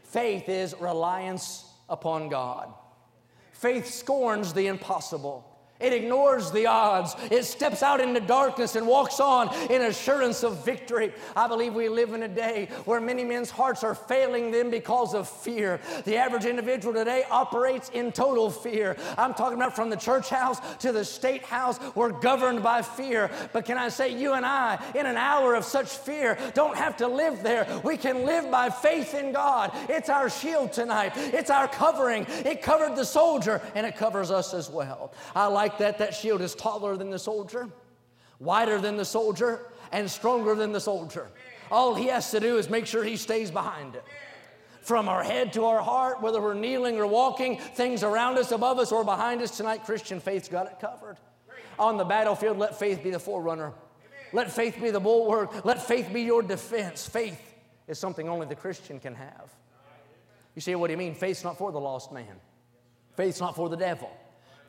Faith 0.05 0.49
is 0.49 0.75
reliance 0.79 1.65
upon 1.89 2.29
God. 2.29 2.73
Faith 3.53 3.87
scorns 3.87 4.53
the 4.53 4.67
impossible. 4.67 5.54
It 5.85 5.93
ignores 5.93 6.51
the 6.51 6.67
odds. 6.67 7.15
It 7.31 7.45
steps 7.45 7.83
out 7.83 8.01
into 8.01 8.21
darkness 8.21 8.75
and 8.75 8.87
walks 8.87 9.21
on 9.21 9.55
in 9.71 9.83
assurance 9.83 10.43
of 10.43 10.65
victory. 10.65 11.13
I 11.37 11.47
believe 11.47 11.75
we 11.75 11.91
live 11.91 12.15
in 12.15 12.23
a 12.23 12.29
day 12.29 12.69
where 12.87 13.03
many 13.03 13.23
men's 13.23 13.51
hearts 13.51 13.85
are 13.85 13.95
failing 13.95 14.51
them 14.51 14.71
because 14.71 15.15
of 15.15 15.29
fear. 15.29 15.81
The 16.05 16.17
average 16.17 16.47
individual 16.47 16.95
today 16.95 17.25
operates 17.31 17.91
in 17.91 18.13
total 18.13 18.51
fear. 18.51 18.97
I'm 19.19 19.35
talking 19.35 19.59
about 19.59 19.77
from 19.77 19.91
the 19.91 19.97
church 19.97 20.31
house 20.31 20.59
to 20.79 20.91
the 20.91 21.05
state 21.05 21.43
house. 21.43 21.79
We're 21.95 22.13
governed 22.13 22.63
by 22.63 22.81
fear. 22.81 23.31
But 23.53 23.67
can 23.67 23.77
I 23.77 23.91
say, 23.91 24.19
you 24.19 24.33
and 24.33 24.47
I, 24.47 24.83
in 24.95 25.05
an 25.05 25.17
hour 25.17 25.55
of 25.55 25.65
such 25.65 25.89
fear, 25.89 26.39
don't 26.55 26.77
have 26.77 26.97
to 26.99 27.09
live 27.09 27.43
there. 27.43 27.67
We 27.85 27.99
can 27.99 28.25
live 28.25 28.51
by 28.51 28.71
faith 28.71 29.13
in 29.15 29.33
God. 29.33 29.71
It's 29.91 30.09
our 30.09 30.31
shield 30.31 30.73
tonight, 30.73 31.13
it's 31.17 31.51
our 31.51 31.69
covering. 31.69 32.27
It 32.29 32.63
covered 32.63 32.97
the 32.97 33.05
soldier 33.05 33.61
and 33.75 33.87
it 33.87 33.97
covers 33.97 34.31
us 34.31 34.55
as 34.55 34.71
well. 34.71 35.13
I 35.35 35.47
like 35.47 35.74
like 35.75 35.99
that, 35.99 35.99
that 35.99 36.15
shield 36.15 36.41
is 36.41 36.55
taller 36.55 36.97
than 36.97 37.11
the 37.11 37.19
soldier, 37.19 37.69
wider 38.39 38.81
than 38.81 38.97
the 38.97 39.05
soldier, 39.05 39.67
and 39.91 40.11
stronger 40.11 40.55
than 40.55 40.73
the 40.73 40.81
soldier. 40.81 41.29
All 41.71 41.95
he 41.95 42.07
has 42.07 42.31
to 42.31 42.41
do 42.41 42.59
is 42.59 42.71
make 42.71 42.87
sure 42.87 43.03
he 43.03 43.17
stays 43.17 43.51
behind 43.51 43.97
it. 43.97 44.05
From 44.83 45.09
our 45.09 45.25
head 45.25 45.53
to 45.55 45.65
our 45.65 45.83
heart, 45.83 46.23
whether 46.23 46.41
we're 46.41 46.55
kneeling 46.55 46.99
or 46.99 47.07
walking, 47.07 47.59
things 47.59 48.03
around 48.03 48.39
us, 48.39 48.53
above 48.53 48.79
us, 48.79 48.93
or 48.93 49.03
behind 49.03 49.43
us 49.43 49.57
tonight, 49.57 49.85
Christian 49.85 50.21
faith's 50.21 50.49
got 50.49 50.67
it 50.67 50.79
covered. 50.81 51.17
On 51.79 51.97
the 51.97 52.05
battlefield, 52.05 52.59
let 52.59 52.79
faith 52.79 53.03
be 53.03 53.11
the 53.11 53.19
forerunner. 53.19 53.73
Let 54.33 54.53
faith 54.53 54.79
be 54.81 54.91
the 54.91 55.01
bulwark. 55.01 55.65
Let 55.65 55.83
faith 55.83 56.13
be 56.13 56.23
your 56.23 56.43
defense. 56.43 57.09
Faith 57.09 57.41
is 57.89 57.99
something 57.99 58.29
only 58.29 58.47
the 58.47 58.55
Christian 58.55 59.01
can 59.01 59.15
have. 59.15 59.51
You 60.55 60.61
see 60.61 60.75
what 60.75 60.89
do 60.89 60.93
you 60.93 60.99
mean? 60.99 61.15
Faith's 61.15 61.43
not 61.43 61.59
for 61.59 61.73
the 61.73 61.81
lost 61.81 62.13
man. 62.13 62.41
Faith's 63.17 63.41
not 63.41 63.57
for 63.57 63.69
the 63.69 63.77
devil. 63.77 64.11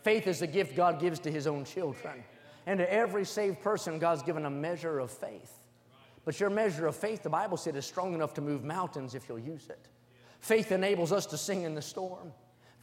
Faith 0.05 0.27
is 0.27 0.37
the 0.37 0.45
gift 0.45 0.75
God 0.75 0.99
gives 0.99 1.17
to 1.21 1.31
His 1.31 1.47
own 1.47 1.65
children. 1.65 2.23
And 2.67 2.77
to 2.77 2.93
every 2.93 3.25
saved 3.25 3.63
person, 3.63 3.97
God's 3.97 4.21
given 4.21 4.45
a 4.45 4.51
measure 4.51 4.99
of 4.99 5.09
faith. 5.09 5.59
But 6.23 6.39
your 6.39 6.51
measure 6.51 6.85
of 6.85 6.95
faith, 6.95 7.23
the 7.23 7.29
Bible 7.31 7.57
said, 7.57 7.75
is 7.75 7.87
strong 7.87 8.13
enough 8.13 8.35
to 8.35 8.41
move 8.41 8.63
mountains 8.63 9.15
if 9.15 9.27
you'll 9.27 9.39
use 9.39 9.67
it. 9.67 9.87
Faith 10.41 10.71
enables 10.71 11.11
us 11.11 11.25
to 11.25 11.39
sing 11.39 11.63
in 11.63 11.73
the 11.73 11.81
storm. 11.81 12.31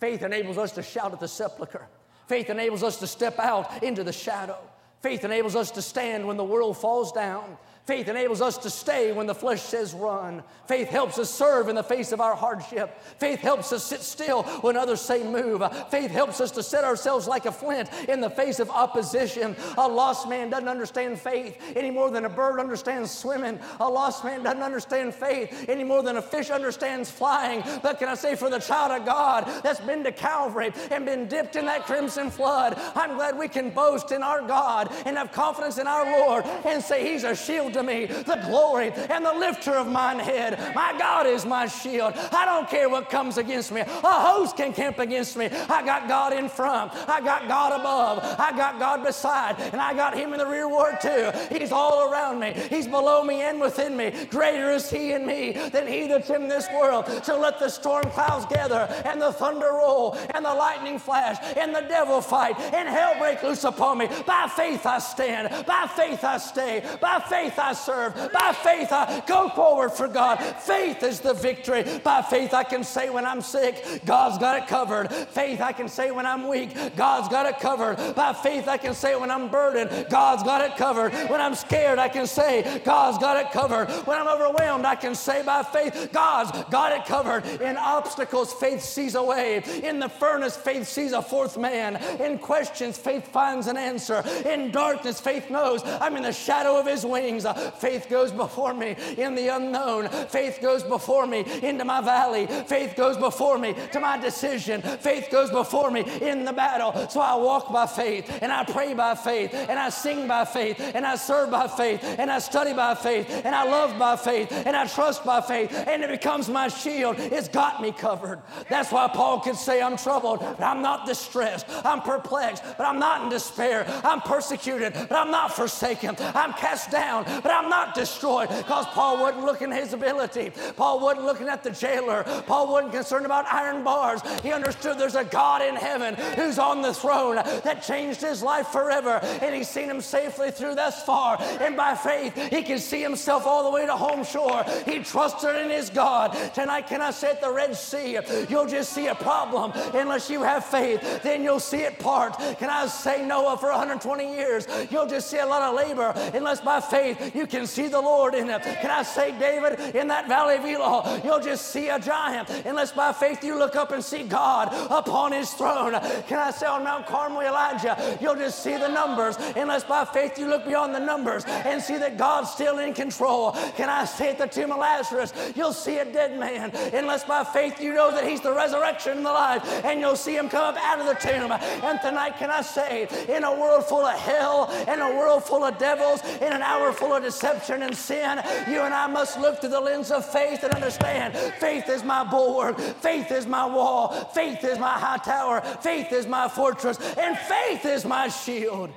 Faith 0.00 0.24
enables 0.24 0.58
us 0.58 0.72
to 0.72 0.82
shout 0.82 1.12
at 1.12 1.20
the 1.20 1.28
sepulchre. 1.28 1.86
Faith 2.26 2.50
enables 2.50 2.82
us 2.82 2.98
to 2.98 3.06
step 3.06 3.38
out 3.38 3.84
into 3.84 4.02
the 4.02 4.12
shadow. 4.12 4.58
Faith 5.00 5.24
enables 5.24 5.54
us 5.54 5.70
to 5.70 5.80
stand 5.80 6.26
when 6.26 6.36
the 6.36 6.44
world 6.44 6.76
falls 6.76 7.12
down. 7.12 7.56
Faith 7.84 8.06
enables 8.06 8.40
us 8.40 8.58
to 8.58 8.70
stay 8.70 9.10
when 9.10 9.26
the 9.26 9.34
flesh 9.34 9.60
says 9.60 9.92
run. 9.92 10.40
Faith 10.68 10.88
helps 10.88 11.18
us 11.18 11.28
serve 11.28 11.68
in 11.68 11.74
the 11.74 11.82
face 11.82 12.12
of 12.12 12.20
our 12.20 12.36
hardship. 12.36 12.96
Faith 13.18 13.40
helps 13.40 13.72
us 13.72 13.82
sit 13.82 14.00
still 14.00 14.44
when 14.60 14.76
others 14.76 15.00
say 15.00 15.24
move. 15.24 15.64
Faith 15.90 16.12
helps 16.12 16.40
us 16.40 16.52
to 16.52 16.62
set 16.62 16.84
ourselves 16.84 17.26
like 17.26 17.44
a 17.44 17.50
flint 17.50 17.90
in 18.08 18.20
the 18.20 18.30
face 18.30 18.60
of 18.60 18.70
opposition. 18.70 19.56
A 19.78 19.88
lost 19.88 20.28
man 20.28 20.48
doesn't 20.48 20.68
understand 20.68 21.18
faith 21.18 21.60
any 21.74 21.90
more 21.90 22.08
than 22.08 22.24
a 22.24 22.28
bird 22.28 22.60
understands 22.60 23.10
swimming. 23.10 23.58
A 23.80 23.90
lost 23.90 24.24
man 24.24 24.44
doesn't 24.44 24.62
understand 24.62 25.12
faith 25.12 25.68
any 25.68 25.82
more 25.82 26.04
than 26.04 26.18
a 26.18 26.22
fish 26.22 26.50
understands 26.50 27.10
flying. 27.10 27.64
But 27.82 27.98
can 27.98 28.08
I 28.08 28.14
say, 28.14 28.36
for 28.36 28.48
the 28.48 28.60
child 28.60 28.92
of 28.92 29.04
God 29.04 29.44
that's 29.64 29.80
been 29.80 30.04
to 30.04 30.12
Calvary 30.12 30.72
and 30.92 31.04
been 31.04 31.26
dipped 31.26 31.56
in 31.56 31.66
that 31.66 31.86
crimson 31.86 32.30
flood, 32.30 32.78
I'm 32.94 33.16
glad 33.16 33.36
we 33.36 33.48
can 33.48 33.70
boast 33.70 34.12
in 34.12 34.22
our 34.22 34.40
God 34.40 34.88
and 35.04 35.16
have 35.16 35.32
confidence 35.32 35.78
in 35.78 35.88
our 35.88 36.04
Lord 36.04 36.44
and 36.64 36.80
say, 36.80 37.10
He's 37.12 37.24
a 37.24 37.34
shield 37.34 37.71
to 37.74 37.82
me, 37.82 38.06
the 38.06 38.40
glory 38.46 38.92
and 39.10 39.24
the 39.24 39.32
lifter 39.32 39.72
of 39.74 39.88
mine 39.88 40.18
head. 40.18 40.74
My 40.74 40.94
God 40.98 41.26
is 41.26 41.44
my 41.44 41.66
shield. 41.66 42.14
I 42.32 42.44
don't 42.44 42.68
care 42.68 42.88
what 42.88 43.10
comes 43.10 43.38
against 43.38 43.72
me. 43.72 43.80
A 43.80 43.86
host 43.86 44.56
can 44.56 44.72
camp 44.72 44.98
against 44.98 45.36
me. 45.36 45.46
I 45.46 45.84
got 45.84 46.08
God 46.08 46.32
in 46.32 46.48
front. 46.48 46.92
I 47.08 47.20
got 47.20 47.48
God 47.48 47.78
above. 47.80 48.18
I 48.38 48.56
got 48.56 48.78
God 48.78 49.04
beside. 49.04 49.58
And 49.60 49.80
I 49.80 49.94
got 49.94 50.16
Him 50.16 50.32
in 50.32 50.38
the 50.38 50.46
rear 50.46 50.68
ward 50.68 51.00
too. 51.00 51.30
He's 51.50 51.72
all 51.72 52.10
around 52.10 52.38
me. 52.40 52.52
He's 52.70 52.86
below 52.86 53.24
me 53.24 53.42
and 53.42 53.60
within 53.60 53.96
me. 53.96 54.12
Greater 54.30 54.70
is 54.70 54.90
He 54.90 55.12
in 55.12 55.26
me 55.26 55.52
than 55.52 55.86
He 55.86 56.06
that's 56.06 56.30
in 56.30 56.48
this 56.48 56.68
world. 56.74 57.06
So 57.24 57.38
let 57.40 57.58
the 57.58 57.68
storm 57.68 58.04
clouds 58.10 58.46
gather 58.46 58.88
and 59.04 59.20
the 59.20 59.32
thunder 59.32 59.72
roll 59.72 60.16
and 60.34 60.44
the 60.44 60.54
lightning 60.54 60.98
flash 60.98 61.36
and 61.56 61.74
the 61.74 61.82
devil 61.82 62.20
fight 62.20 62.58
and 62.58 62.88
hell 62.88 63.14
break 63.18 63.42
loose 63.42 63.64
upon 63.64 63.98
me. 63.98 64.08
By 64.26 64.48
faith 64.54 64.86
I 64.86 64.98
stand. 64.98 65.66
By 65.66 65.86
faith 65.94 66.24
I 66.24 66.38
stay. 66.38 66.82
By 67.00 67.20
faith 67.28 67.58
serve. 67.72 68.14
By 68.32 68.52
faith, 68.52 68.88
I 68.90 69.22
go 69.28 69.48
forward 69.50 69.92
for 69.92 70.08
God. 70.08 70.38
Faith 70.38 71.04
is 71.04 71.20
the 71.20 71.34
victory. 71.34 71.84
By 72.02 72.22
faith, 72.22 72.52
I 72.52 72.64
can 72.64 72.82
say 72.82 73.10
when 73.10 73.24
I'm 73.24 73.40
sick, 73.40 74.02
God's 74.04 74.38
got 74.38 74.60
it 74.60 74.66
covered. 74.66 75.12
Faith, 75.12 75.60
I 75.60 75.70
can 75.72 75.88
say 75.88 76.10
when 76.10 76.26
I'm 76.26 76.48
weak, 76.48 76.74
God's 76.96 77.28
got 77.28 77.46
it 77.46 77.60
covered. 77.60 77.96
By 78.16 78.32
faith, 78.32 78.66
I 78.66 78.76
can 78.76 78.94
say 78.94 79.14
when 79.14 79.30
I'm 79.30 79.48
burdened, 79.48 80.08
God's 80.10 80.42
got 80.42 80.60
it 80.60 80.76
covered. 80.76 81.12
When 81.30 81.40
I'm 81.40 81.54
scared, 81.54 82.00
I 82.00 82.08
can 82.08 82.26
say, 82.26 82.80
God's 82.84 83.18
got 83.18 83.36
it 83.36 83.52
covered. 83.52 83.88
When 84.06 84.18
I'm 84.18 84.28
overwhelmed, 84.28 84.84
I 84.84 84.96
can 84.96 85.14
say 85.14 85.42
by 85.44 85.62
faith, 85.62 86.10
God's 86.12 86.50
got 86.70 86.92
it 86.92 87.04
covered. 87.06 87.46
In 87.60 87.76
obstacles, 87.76 88.52
faith 88.52 88.82
sees 88.82 89.14
a 89.14 89.22
way. 89.22 89.62
In 89.84 90.00
the 90.00 90.08
furnace, 90.08 90.56
faith 90.56 90.88
sees 90.88 91.12
a 91.12 91.22
fourth 91.22 91.58
man. 91.58 91.96
In 92.20 92.38
questions, 92.38 92.98
faith 92.98 93.28
finds 93.28 93.66
an 93.66 93.76
answer. 93.76 94.24
In 94.46 94.70
darkness, 94.70 95.20
faith 95.20 95.50
knows 95.50 95.82
I'm 95.84 96.16
in 96.16 96.22
the 96.22 96.32
shadow 96.32 96.78
of 96.78 96.86
his 96.86 97.04
wings. 97.04 97.44
Faith 97.54 98.08
goes 98.08 98.32
before 98.32 98.74
me 98.74 98.96
in 99.16 99.34
the 99.34 99.48
unknown. 99.48 100.08
Faith 100.28 100.58
goes 100.60 100.82
before 100.82 101.26
me 101.26 101.44
into 101.62 101.84
my 101.84 102.00
valley. 102.00 102.46
Faith 102.46 102.94
goes 102.96 103.16
before 103.16 103.58
me 103.58 103.74
to 103.92 104.00
my 104.00 104.18
decision. 104.18 104.82
Faith 104.82 105.28
goes 105.30 105.50
before 105.50 105.90
me 105.90 106.04
in 106.20 106.44
the 106.44 106.52
battle. 106.52 107.08
So 107.08 107.20
I 107.20 107.34
walk 107.36 107.72
by 107.72 107.86
faith 107.86 108.38
and 108.42 108.52
I 108.52 108.64
pray 108.64 108.94
by 108.94 109.14
faith 109.14 109.54
and 109.54 109.78
I 109.78 109.88
sing 109.88 110.26
by 110.26 110.44
faith 110.44 110.80
and 110.94 111.06
I 111.06 111.16
serve 111.16 111.50
by 111.50 111.68
faith 111.68 112.02
and 112.18 112.30
I 112.30 112.38
study 112.38 112.72
by 112.72 112.94
faith 112.94 113.28
and 113.44 113.54
I 113.54 113.64
love 113.64 113.98
by 113.98 114.16
faith 114.16 114.52
and 114.52 114.76
I 114.76 114.86
trust 114.86 115.24
by 115.24 115.40
faith 115.40 115.72
and 115.72 116.02
it 116.02 116.10
becomes 116.10 116.48
my 116.48 116.68
shield. 116.68 117.16
It's 117.18 117.48
got 117.48 117.80
me 117.80 117.92
covered. 117.92 118.40
That's 118.68 118.92
why 118.92 119.08
Paul 119.08 119.40
could 119.40 119.56
say, 119.56 119.82
I'm 119.82 119.96
troubled, 119.96 120.40
but 120.40 120.62
I'm 120.62 120.82
not 120.82 121.06
distressed. 121.06 121.66
I'm 121.84 122.00
perplexed, 122.00 122.62
but 122.76 122.84
I'm 122.86 122.98
not 122.98 123.24
in 123.24 123.28
despair. 123.28 123.86
I'm 124.04 124.20
persecuted, 124.20 124.92
but 124.94 125.12
I'm 125.12 125.30
not 125.30 125.54
forsaken. 125.54 126.16
I'm 126.34 126.52
cast 126.54 126.90
down, 126.90 127.24
but 127.42 127.52
I'm 127.52 127.68
not 127.68 127.94
destroyed 127.94 128.48
because 128.48 128.86
Paul 128.86 129.20
wasn't 129.20 129.44
looking 129.44 129.72
at 129.72 129.82
his 129.82 129.92
ability. 129.92 130.52
Paul 130.76 131.00
wasn't 131.00 131.26
looking 131.26 131.48
at 131.48 131.62
the 131.62 131.70
jailer. 131.70 132.24
Paul 132.46 132.72
wasn't 132.72 132.92
concerned 132.92 133.26
about 133.26 133.46
iron 133.46 133.84
bars. 133.84 134.20
He 134.42 134.52
understood 134.52 134.98
there's 134.98 135.14
a 135.14 135.24
God 135.24 135.62
in 135.62 135.74
heaven 135.74 136.14
who's 136.36 136.58
on 136.58 136.82
the 136.82 136.94
throne 136.94 137.36
that 137.36 137.82
changed 137.82 138.20
his 138.20 138.42
life 138.42 138.68
forever. 138.68 139.20
And 139.40 139.54
he's 139.54 139.68
seen 139.68 139.88
him 139.88 140.00
safely 140.00 140.50
through 140.50 140.74
thus 140.74 141.02
far. 141.04 141.40
And 141.60 141.76
by 141.76 141.94
faith, 141.94 142.34
he 142.50 142.62
can 142.62 142.78
see 142.78 143.02
himself 143.02 143.46
all 143.46 143.64
the 143.64 143.70
way 143.70 143.86
to 143.86 143.96
home 143.96 144.24
shore. 144.24 144.64
He 144.84 145.00
trusted 145.00 145.56
in 145.56 145.70
his 145.70 145.90
God. 145.90 146.36
Tonight, 146.54 146.86
can 146.86 147.00
I 147.00 147.10
say 147.10 147.30
at 147.30 147.40
the 147.40 147.52
Red 147.52 147.76
Sea, 147.76 148.18
you'll 148.48 148.66
just 148.66 148.92
see 148.92 149.08
a 149.08 149.14
problem 149.14 149.72
unless 149.94 150.30
you 150.30 150.42
have 150.42 150.64
faith. 150.64 151.22
Then 151.22 151.42
you'll 151.42 151.60
see 151.60 151.78
it 151.78 151.98
part. 151.98 152.38
Can 152.58 152.70
I 152.70 152.86
say 152.86 153.26
Noah 153.26 153.56
for 153.56 153.70
120 153.70 154.32
years? 154.32 154.66
You'll 154.90 155.06
just 155.06 155.30
see 155.30 155.38
a 155.38 155.46
lot 155.46 155.62
of 155.62 155.74
labor 155.74 156.12
unless 156.34 156.60
by 156.60 156.80
faith 156.80 157.31
you 157.34 157.46
can 157.46 157.66
see 157.66 157.88
the 157.88 158.00
Lord 158.00 158.34
in 158.34 158.50
it. 158.50 158.62
Can 158.62 158.90
I 158.90 159.02
say, 159.02 159.36
David, 159.38 159.94
in 159.94 160.08
that 160.08 160.28
valley 160.28 160.56
of 160.56 160.64
Elah, 160.64 161.20
you'll 161.24 161.40
just 161.40 161.68
see 161.68 161.88
a 161.88 161.98
giant 161.98 162.48
unless 162.64 162.92
by 162.92 163.12
faith 163.12 163.42
you 163.42 163.58
look 163.58 163.76
up 163.76 163.92
and 163.92 164.04
see 164.04 164.22
God 164.24 164.68
upon 164.90 165.32
his 165.32 165.50
throne. 165.52 165.92
Can 166.26 166.38
I 166.38 166.50
say 166.50 166.66
on 166.66 166.84
Mount 166.84 167.06
Carmel, 167.06 167.42
Elijah, 167.42 168.18
you'll 168.20 168.36
just 168.36 168.62
see 168.62 168.76
the 168.76 168.88
numbers 168.88 169.36
unless 169.56 169.84
by 169.84 170.04
faith 170.04 170.38
you 170.38 170.48
look 170.48 170.66
beyond 170.66 170.94
the 170.94 171.00
numbers 171.00 171.44
and 171.46 171.82
see 171.82 171.96
that 171.98 172.18
God's 172.18 172.50
still 172.50 172.78
in 172.78 172.94
control. 172.94 173.52
Can 173.76 173.88
I 173.88 174.04
say 174.04 174.30
at 174.30 174.38
the 174.38 174.46
tomb 174.46 174.72
of 174.72 174.78
Lazarus, 174.78 175.32
you'll 175.56 175.72
see 175.72 175.98
a 175.98 176.04
dead 176.04 176.38
man 176.38 176.70
unless 176.94 177.24
by 177.24 177.44
faith 177.44 177.80
you 177.80 177.94
know 177.94 178.10
that 178.10 178.26
he's 178.26 178.40
the 178.40 178.52
resurrection 178.52 179.18
and 179.18 179.26
the 179.26 179.32
life 179.32 179.84
and 179.84 180.00
you'll 180.00 180.16
see 180.16 180.36
him 180.36 180.48
come 180.48 180.74
up 180.74 180.76
out 180.82 181.00
of 181.00 181.06
the 181.06 181.14
tomb. 181.14 181.52
And 181.52 182.00
tonight, 182.00 182.36
can 182.38 182.50
I 182.50 182.62
say, 182.62 183.08
in 183.28 183.44
a 183.44 183.52
world 183.52 183.84
full 183.84 184.04
of 184.04 184.18
hell, 184.18 184.70
in 184.88 185.00
a 185.00 185.10
world 185.10 185.44
full 185.44 185.64
of 185.64 185.78
devils, 185.78 186.22
in 186.36 186.52
an 186.52 186.62
hour 186.62 186.92
full 186.92 187.14
of 187.14 187.21
deception 187.22 187.82
and 187.82 187.96
sin, 187.96 188.42
you 188.68 188.80
and 188.80 188.92
I 188.92 189.06
must 189.06 189.38
look 189.40 189.60
through 189.60 189.70
the 189.70 189.80
lens 189.80 190.10
of 190.10 190.24
faith 190.24 190.62
and 190.62 190.72
understand 190.72 191.36
faith 191.58 191.88
is 191.88 192.04
my 192.04 192.24
bulwark, 192.24 192.78
faith 192.78 193.30
is 193.30 193.46
my 193.46 193.64
wall, 193.64 194.08
faith 194.34 194.62
is 194.64 194.78
my 194.78 194.98
high 194.98 195.18
tower, 195.18 195.60
faith 195.80 196.12
is 196.12 196.26
my 196.26 196.48
fortress, 196.48 196.98
and 197.16 197.38
faith 197.38 197.84
is 197.84 198.04
my 198.04 198.28
shield. 198.28 198.90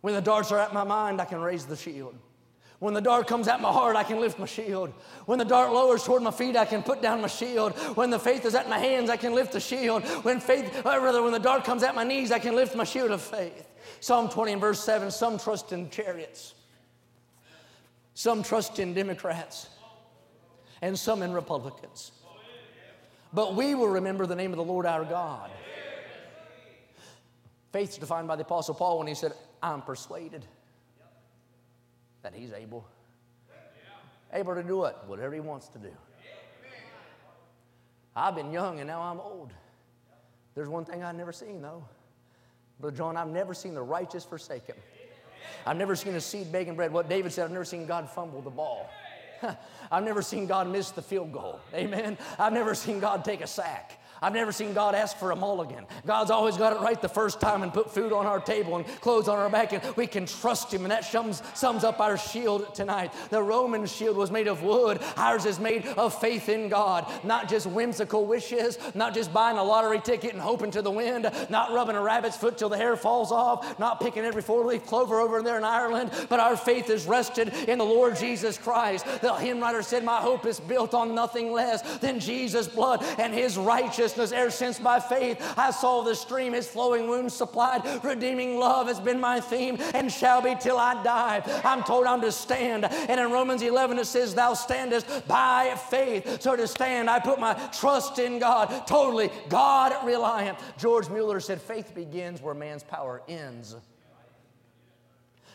When 0.00 0.14
the 0.14 0.20
darts 0.20 0.52
are 0.52 0.58
at 0.58 0.72
my 0.72 0.84
mind, 0.84 1.20
I 1.20 1.24
can 1.24 1.40
raise 1.40 1.64
the 1.64 1.76
shield. 1.76 2.14
When 2.78 2.92
the 2.92 3.00
dart 3.00 3.26
comes 3.26 3.48
at 3.48 3.62
my 3.62 3.72
heart, 3.72 3.96
I 3.96 4.04
can 4.04 4.20
lift 4.20 4.38
my 4.38 4.44
shield. 4.44 4.92
When 5.24 5.38
the 5.38 5.46
dart 5.46 5.72
lowers 5.72 6.04
toward 6.04 6.22
my 6.22 6.30
feet, 6.30 6.56
I 6.56 6.66
can 6.66 6.82
put 6.82 7.00
down 7.00 7.22
my 7.22 7.28
shield. 7.28 7.72
When 7.96 8.10
the 8.10 8.18
faith 8.18 8.44
is 8.44 8.54
at 8.54 8.68
my 8.68 8.78
hands, 8.78 9.08
I 9.08 9.16
can 9.16 9.34
lift 9.34 9.52
the 9.52 9.60
shield. 9.60 10.04
When 10.24 10.40
faith, 10.40 10.84
or 10.84 11.00
rather, 11.00 11.22
when 11.22 11.32
the 11.32 11.38
dart 11.38 11.64
comes 11.64 11.82
at 11.82 11.94
my 11.94 12.04
knees, 12.04 12.30
I 12.30 12.38
can 12.38 12.54
lift 12.54 12.76
my 12.76 12.84
shield 12.84 13.12
of 13.12 13.22
faith. 13.22 13.66
Psalm 14.06 14.28
20 14.28 14.52
and 14.52 14.60
verse 14.60 14.78
7 14.84 15.10
some 15.10 15.36
trust 15.36 15.72
in 15.72 15.90
chariots, 15.90 16.54
some 18.14 18.44
trust 18.44 18.78
in 18.78 18.94
Democrats, 18.94 19.68
and 20.80 20.96
some 20.96 21.22
in 21.22 21.32
Republicans. 21.32 22.12
But 23.32 23.56
we 23.56 23.74
will 23.74 23.88
remember 23.88 24.24
the 24.24 24.36
name 24.36 24.52
of 24.52 24.58
the 24.58 24.62
Lord 24.62 24.86
our 24.86 25.04
God. 25.04 25.50
Faith 27.72 27.90
is 27.90 27.98
defined 27.98 28.28
by 28.28 28.36
the 28.36 28.42
Apostle 28.42 28.76
Paul 28.76 28.98
when 28.98 29.08
he 29.08 29.14
said, 29.16 29.32
I'm 29.60 29.82
persuaded 29.82 30.46
that 32.22 32.32
he's 32.32 32.52
able. 32.52 32.86
Able 34.32 34.54
to 34.54 34.62
do 34.62 34.84
it, 34.84 34.94
whatever 35.08 35.34
he 35.34 35.40
wants 35.40 35.66
to 35.70 35.78
do. 35.78 35.90
I've 38.14 38.36
been 38.36 38.52
young 38.52 38.78
and 38.78 38.86
now 38.86 39.02
I'm 39.02 39.18
old. 39.18 39.52
There's 40.54 40.68
one 40.68 40.84
thing 40.84 41.02
I've 41.02 41.16
never 41.16 41.32
seen 41.32 41.60
though. 41.60 41.82
Brother 42.80 42.96
John, 42.96 43.16
I've 43.16 43.28
never 43.28 43.54
seen 43.54 43.74
the 43.74 43.82
righteous 43.82 44.24
forsaken. 44.24 44.74
I've 45.64 45.76
never 45.76 45.96
seen 45.96 46.14
a 46.14 46.20
seed 46.20 46.52
begging 46.52 46.76
bread. 46.76 46.92
What 46.92 47.08
David 47.08 47.32
said, 47.32 47.44
I've 47.44 47.50
never 47.50 47.64
seen 47.64 47.86
God 47.86 48.08
fumble 48.10 48.42
the 48.42 48.50
ball. 48.50 48.88
I've 49.90 50.04
never 50.04 50.22
seen 50.22 50.46
God 50.46 50.68
miss 50.68 50.90
the 50.90 51.02
field 51.02 51.32
goal. 51.32 51.60
Amen. 51.74 52.18
I've 52.38 52.52
never 52.52 52.74
seen 52.74 53.00
God 53.00 53.24
take 53.24 53.40
a 53.40 53.46
sack. 53.46 54.00
I've 54.22 54.32
never 54.32 54.52
seen 54.52 54.72
God 54.72 54.94
ask 54.94 55.16
for 55.16 55.30
a 55.30 55.36
mulligan. 55.36 55.86
God's 56.06 56.30
always 56.30 56.56
got 56.56 56.72
it 56.72 56.80
right 56.80 57.00
the 57.00 57.08
first 57.08 57.40
time 57.40 57.62
and 57.62 57.72
put 57.72 57.90
food 57.90 58.12
on 58.12 58.26
our 58.26 58.40
table 58.40 58.76
and 58.76 58.86
clothes 59.00 59.28
on 59.28 59.38
our 59.38 59.50
back, 59.50 59.72
and 59.72 59.82
we 59.96 60.06
can 60.06 60.26
trust 60.26 60.72
Him. 60.72 60.82
And 60.82 60.90
that 60.90 61.04
sums, 61.04 61.42
sums 61.54 61.84
up 61.84 62.00
our 62.00 62.16
shield 62.16 62.74
tonight. 62.74 63.12
The 63.30 63.42
Roman 63.42 63.86
shield 63.86 64.16
was 64.16 64.30
made 64.30 64.48
of 64.48 64.62
wood, 64.62 65.00
ours 65.16 65.44
is 65.44 65.60
made 65.60 65.86
of 65.86 66.18
faith 66.18 66.48
in 66.48 66.68
God. 66.68 67.06
Not 67.24 67.48
just 67.48 67.66
whimsical 67.66 68.24
wishes, 68.24 68.78
not 68.94 69.14
just 69.14 69.32
buying 69.32 69.58
a 69.58 69.64
lottery 69.64 70.00
ticket 70.00 70.32
and 70.32 70.40
hoping 70.40 70.70
to 70.72 70.82
the 70.82 70.90
wind, 70.90 71.30
not 71.50 71.72
rubbing 71.72 71.96
a 71.96 72.02
rabbit's 72.02 72.36
foot 72.36 72.58
till 72.58 72.68
the 72.68 72.76
hair 72.76 72.96
falls 72.96 73.30
off, 73.30 73.78
not 73.78 74.00
picking 74.00 74.24
every 74.24 74.42
four 74.42 74.64
leaf 74.64 74.86
clover 74.86 75.20
over 75.20 75.42
there 75.42 75.58
in 75.58 75.64
Ireland, 75.64 76.10
but 76.28 76.40
our 76.40 76.56
faith 76.56 76.88
is 76.90 77.06
rested 77.06 77.52
in 77.68 77.78
the 77.78 77.84
Lord 77.84 78.16
Jesus 78.16 78.56
Christ. 78.58 79.04
The 79.20 79.34
hymn 79.34 79.60
writer 79.60 79.82
said, 79.82 80.04
My 80.04 80.20
hope 80.20 80.46
is 80.46 80.58
built 80.58 80.94
on 80.94 81.14
nothing 81.14 81.52
less 81.52 81.98
than 81.98 82.20
Jesus' 82.20 82.68
blood 82.68 83.04
and 83.18 83.34
His 83.34 83.58
righteousness 83.58 84.06
righteousness. 84.16 84.38
Ever 84.38 84.50
since 84.50 84.78
by 84.78 85.00
faith 85.00 85.42
I 85.56 85.70
saw 85.70 86.02
the 86.02 86.14
stream, 86.14 86.52
his 86.52 86.66
flowing 86.66 87.08
wounds 87.08 87.34
supplied. 87.34 87.82
Redeeming 88.04 88.58
love 88.58 88.88
has 88.88 89.00
been 89.00 89.20
my 89.20 89.40
theme 89.40 89.78
and 89.94 90.10
shall 90.10 90.40
be 90.40 90.54
till 90.60 90.78
I 90.78 91.02
die. 91.02 91.42
I'm 91.64 91.82
told 91.82 92.06
I'm 92.06 92.20
to 92.22 92.32
stand. 92.32 92.84
And 92.84 93.20
in 93.20 93.30
Romans 93.30 93.62
11 93.62 93.98
it 93.98 94.06
says, 94.06 94.34
Thou 94.34 94.54
standest 94.54 95.06
by 95.28 95.76
faith. 95.90 96.40
So 96.40 96.56
to 96.56 96.66
stand, 96.66 97.10
I 97.10 97.20
put 97.20 97.38
my 97.38 97.54
trust 97.72 98.18
in 98.18 98.38
God, 98.38 98.86
totally 98.86 99.30
God 99.48 99.94
reliant. 100.06 100.58
George 100.78 101.08
Mueller 101.08 101.40
said, 101.40 101.60
Faith 101.60 101.94
begins 101.94 102.40
where 102.42 102.54
man's 102.54 102.82
power 102.82 103.22
ends. 103.28 103.76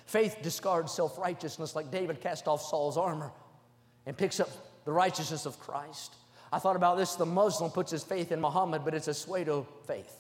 Faith 0.05 0.37
discards 0.41 0.91
self 0.91 1.17
righteousness 1.17 1.75
like 1.75 1.89
David 1.89 2.19
cast 2.19 2.47
off 2.47 2.61
Saul's 2.61 2.97
armor 2.97 3.31
and 4.05 4.17
picks 4.17 4.39
up 4.39 4.49
the 4.83 4.91
righteousness 4.91 5.45
of 5.45 5.59
Christ. 5.59 6.15
I 6.51 6.59
thought 6.59 6.75
about 6.75 6.97
this 6.97 7.15
the 7.15 7.25
Muslim 7.25 7.71
puts 7.71 7.91
his 7.91 8.03
faith 8.03 8.31
in 8.31 8.41
Muhammad, 8.41 8.83
but 8.83 8.93
it's 8.93 9.07
a 9.07 9.13
pseudo 9.13 9.67
faith. 9.87 10.17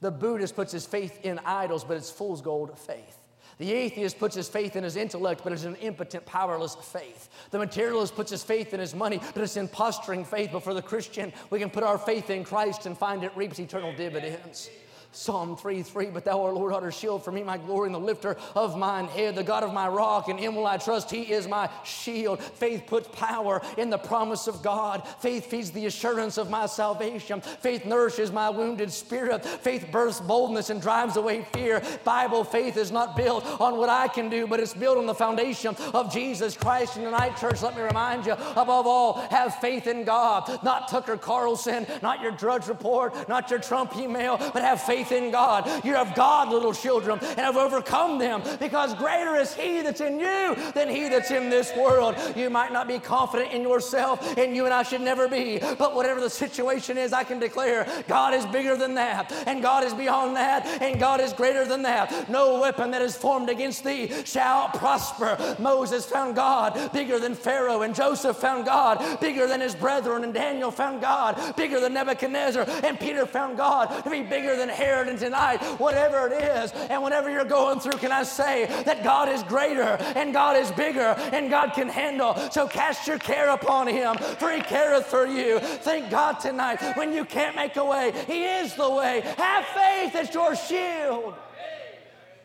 The 0.00 0.10
Buddhist 0.10 0.56
puts 0.56 0.72
his 0.72 0.86
faith 0.86 1.24
in 1.24 1.38
idols, 1.44 1.84
but 1.84 1.96
it's 1.96 2.10
fool's 2.10 2.40
gold 2.40 2.78
faith. 2.78 3.18
The 3.58 3.72
atheist 3.72 4.18
puts 4.18 4.34
his 4.34 4.48
faith 4.48 4.76
in 4.76 4.84
his 4.84 4.96
intellect, 4.96 5.40
but 5.42 5.52
it's 5.52 5.64
an 5.64 5.76
impotent, 5.76 6.26
powerless 6.26 6.74
faith. 6.74 7.30
The 7.50 7.58
materialist 7.58 8.14
puts 8.14 8.30
his 8.30 8.44
faith 8.44 8.74
in 8.74 8.80
his 8.80 8.94
money, 8.94 9.18
but 9.32 9.42
it's 9.42 9.56
in 9.56 9.68
posturing 9.68 10.26
faith. 10.26 10.50
But 10.52 10.62
for 10.62 10.74
the 10.74 10.82
Christian, 10.82 11.32
we 11.48 11.58
can 11.58 11.70
put 11.70 11.82
our 11.82 11.96
faith 11.96 12.28
in 12.28 12.44
Christ 12.44 12.84
and 12.84 12.98
find 12.98 13.24
it 13.24 13.34
reaps 13.34 13.58
eternal 13.58 13.94
dividends. 13.94 14.68
Psalm 15.16 15.56
3 15.56 15.82
3, 15.82 16.06
but 16.06 16.26
thou 16.26 16.42
art 16.42 16.54
Lord, 16.54 16.84
a 16.84 16.90
shield 16.92 17.24
for 17.24 17.32
me, 17.32 17.42
my 17.42 17.56
glory, 17.56 17.86
and 17.86 17.94
the 17.94 17.98
lifter 17.98 18.36
of 18.54 18.76
mine 18.76 19.06
head, 19.06 19.34
the 19.34 19.42
God 19.42 19.62
of 19.62 19.72
my 19.72 19.88
rock, 19.88 20.28
in 20.28 20.36
him 20.36 20.54
will 20.54 20.66
I 20.66 20.76
trust. 20.76 21.10
He 21.10 21.32
is 21.32 21.48
my 21.48 21.70
shield. 21.84 22.42
Faith 22.42 22.84
puts 22.86 23.08
power 23.08 23.62
in 23.78 23.88
the 23.88 23.96
promise 23.96 24.46
of 24.46 24.62
God. 24.62 25.08
Faith 25.20 25.46
feeds 25.46 25.70
the 25.70 25.86
assurance 25.86 26.36
of 26.36 26.50
my 26.50 26.66
salvation. 26.66 27.40
Faith 27.40 27.86
nourishes 27.86 28.30
my 28.30 28.50
wounded 28.50 28.92
spirit. 28.92 29.42
Faith 29.42 29.88
births 29.90 30.20
boldness 30.20 30.68
and 30.68 30.82
drives 30.82 31.16
away 31.16 31.46
fear. 31.52 31.82
Bible 32.04 32.44
faith 32.44 32.76
is 32.76 32.92
not 32.92 33.16
built 33.16 33.44
on 33.58 33.78
what 33.78 33.88
I 33.88 34.08
can 34.08 34.28
do, 34.28 34.46
but 34.46 34.60
it's 34.60 34.74
built 34.74 34.98
on 34.98 35.06
the 35.06 35.14
foundation 35.14 35.74
of 35.94 36.12
Jesus 36.12 36.58
Christ. 36.58 36.98
In 36.98 37.04
the 37.04 37.10
night, 37.10 37.38
church, 37.38 37.62
let 37.62 37.74
me 37.74 37.82
remind 37.82 38.26
you, 38.26 38.32
above 38.32 38.86
all, 38.86 39.14
have 39.30 39.54
faith 39.60 39.86
in 39.86 40.04
God. 40.04 40.62
Not 40.62 40.88
Tucker 40.88 41.16
Carlson, 41.16 41.86
not 42.02 42.20
your 42.20 42.32
Drudge 42.32 42.68
Report, 42.68 43.28
not 43.30 43.50
your 43.50 43.60
Trump 43.60 43.96
email, 43.96 44.36
but 44.36 44.62
have 44.62 44.82
faith 44.82 45.05
faith 45.06 45.22
in 45.22 45.30
God. 45.30 45.84
You're 45.84 45.96
of 45.96 46.14
God, 46.14 46.50
little 46.50 46.72
children, 46.72 47.18
and 47.20 47.40
have 47.40 47.56
overcome 47.56 48.18
them 48.18 48.42
because 48.58 48.94
greater 48.94 49.36
is 49.36 49.54
He 49.54 49.82
that's 49.82 50.00
in 50.00 50.18
you 50.18 50.54
than 50.72 50.88
He 50.88 51.08
that's 51.08 51.30
in 51.30 51.50
this 51.50 51.74
world. 51.76 52.16
You 52.36 52.50
might 52.50 52.72
not 52.72 52.88
be 52.88 52.98
confident 52.98 53.52
in 53.52 53.62
yourself, 53.62 54.36
and 54.36 54.54
you 54.54 54.64
and 54.64 54.74
I 54.74 54.82
should 54.82 55.00
never 55.00 55.28
be, 55.28 55.58
but 55.58 55.94
whatever 55.94 56.20
the 56.20 56.30
situation 56.30 56.98
is, 56.98 57.12
I 57.12 57.24
can 57.24 57.38
declare 57.38 57.86
God 58.08 58.34
is 58.34 58.46
bigger 58.46 58.76
than 58.76 58.94
that, 58.94 59.32
and 59.46 59.62
God 59.62 59.84
is 59.84 59.94
beyond 59.94 60.36
that, 60.36 60.66
and 60.82 60.98
God 60.98 61.20
is 61.20 61.32
greater 61.32 61.64
than 61.64 61.82
that. 61.82 62.28
No 62.28 62.60
weapon 62.60 62.90
that 62.92 63.02
is 63.02 63.16
formed 63.16 63.48
against 63.48 63.84
thee 63.84 64.12
shall 64.24 64.68
prosper. 64.68 65.56
Moses 65.58 66.06
found 66.06 66.36
God 66.36 66.92
bigger 66.92 67.18
than 67.18 67.34
Pharaoh, 67.34 67.82
and 67.82 67.94
Joseph 67.94 68.36
found 68.36 68.66
God 68.66 69.20
bigger 69.20 69.46
than 69.46 69.60
his 69.60 69.74
brethren, 69.74 70.24
and 70.24 70.34
Daniel 70.34 70.70
found 70.70 71.00
God 71.00 71.56
bigger 71.56 71.80
than 71.80 71.94
Nebuchadnezzar, 71.94 72.64
and 72.82 72.98
Peter 72.98 73.26
found 73.26 73.56
God 73.56 74.04
to 74.04 74.10
be 74.10 74.22
bigger 74.22 74.56
than 74.56 74.68
Herod 74.68 74.85
and 74.94 75.18
tonight, 75.18 75.58
whatever 75.78 76.28
it 76.28 76.42
is, 76.42 76.72
and 76.72 77.02
whatever 77.02 77.30
you're 77.30 77.44
going 77.44 77.80
through, 77.80 77.98
can 77.98 78.12
I 78.12 78.22
say 78.22 78.66
that 78.84 79.02
God 79.04 79.28
is 79.28 79.42
greater 79.44 79.96
and 80.14 80.32
God 80.32 80.56
is 80.56 80.70
bigger 80.72 81.14
and 81.32 81.50
God 81.50 81.72
can 81.74 81.88
handle. 81.88 82.34
So 82.50 82.66
cast 82.66 83.06
your 83.06 83.18
care 83.18 83.50
upon 83.50 83.88
Him, 83.88 84.16
for 84.16 84.50
He 84.50 84.60
careth 84.60 85.06
for 85.06 85.26
you. 85.26 85.58
Thank 85.60 86.10
God 86.10 86.40
tonight 86.40 86.80
when 86.96 87.12
you 87.12 87.24
can't 87.24 87.56
make 87.56 87.76
a 87.76 87.84
way, 87.84 88.12
He 88.26 88.44
is 88.44 88.74
the 88.74 88.90
way. 88.90 89.22
Have 89.36 89.64
faith 89.66 90.14
as 90.14 90.32
your 90.34 90.54
shield. 90.56 91.34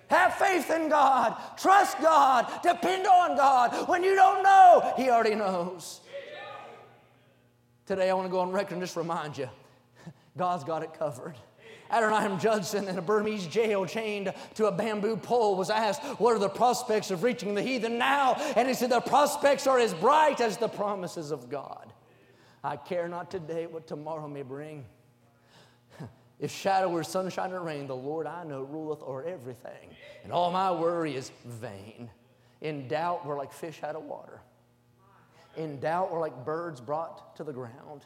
Have 0.09 0.33
faith 0.35 0.69
in 0.69 0.89
God. 0.89 1.37
Trust 1.57 1.97
God. 2.01 2.45
Depend 2.63 3.07
on 3.07 3.37
God. 3.37 3.87
When 3.87 4.03
you 4.03 4.13
don't 4.13 4.43
know, 4.43 4.93
He 4.97 5.09
already 5.09 5.35
knows. 5.35 6.01
Today, 7.85 8.09
I 8.09 8.13
want 8.13 8.27
to 8.27 8.31
go 8.31 8.39
on 8.39 8.51
record 8.51 8.73
and 8.73 8.81
just 8.81 8.95
remind 8.95 9.37
you 9.37 9.49
God's 10.37 10.63
got 10.63 10.83
it 10.83 10.93
covered. 10.93 11.35
Adoniram 11.91 12.39
Judson 12.39 12.87
in 12.87 12.97
a 12.97 13.01
Burmese 13.01 13.47
jail 13.47 13.85
chained 13.85 14.33
to 14.55 14.67
a 14.67 14.71
bamboo 14.71 15.17
pole 15.17 15.55
was 15.55 15.69
asked, 15.69 16.01
What 16.19 16.35
are 16.35 16.39
the 16.39 16.49
prospects 16.49 17.11
of 17.11 17.23
reaching 17.23 17.53
the 17.53 17.61
heathen 17.61 17.97
now? 17.97 18.35
And 18.55 18.67
he 18.67 18.73
said, 18.73 18.89
The 18.89 19.01
prospects 19.01 19.67
are 19.67 19.77
as 19.77 19.93
bright 19.93 20.39
as 20.39 20.57
the 20.57 20.69
promises 20.69 21.31
of 21.31 21.49
God. 21.49 21.91
I 22.63 22.77
care 22.77 23.07
not 23.07 23.29
today 23.29 23.67
what 23.67 23.87
tomorrow 23.87 24.27
may 24.27 24.43
bring. 24.43 24.85
If 26.39 26.49
shadow 26.49 26.89
or 26.89 27.03
sunshine 27.03 27.51
or 27.51 27.61
rain, 27.61 27.85
the 27.85 27.95
Lord 27.95 28.25
I 28.25 28.43
know 28.43 28.63
ruleth 28.63 29.03
o'er 29.03 29.23
everything, 29.23 29.95
and 30.23 30.33
all 30.33 30.51
my 30.51 30.71
worry 30.71 31.15
is 31.15 31.31
vain. 31.45 32.09
In 32.61 32.87
doubt, 32.87 33.27
we're 33.27 33.37
like 33.37 33.53
fish 33.53 33.83
out 33.83 33.95
of 33.95 34.01
water. 34.01 34.41
In 35.55 35.79
doubt, 35.79 36.11
we're 36.11 36.19
like 36.19 36.43
birds 36.43 36.81
brought 36.81 37.35
to 37.35 37.43
the 37.43 37.53
ground. 37.53 38.05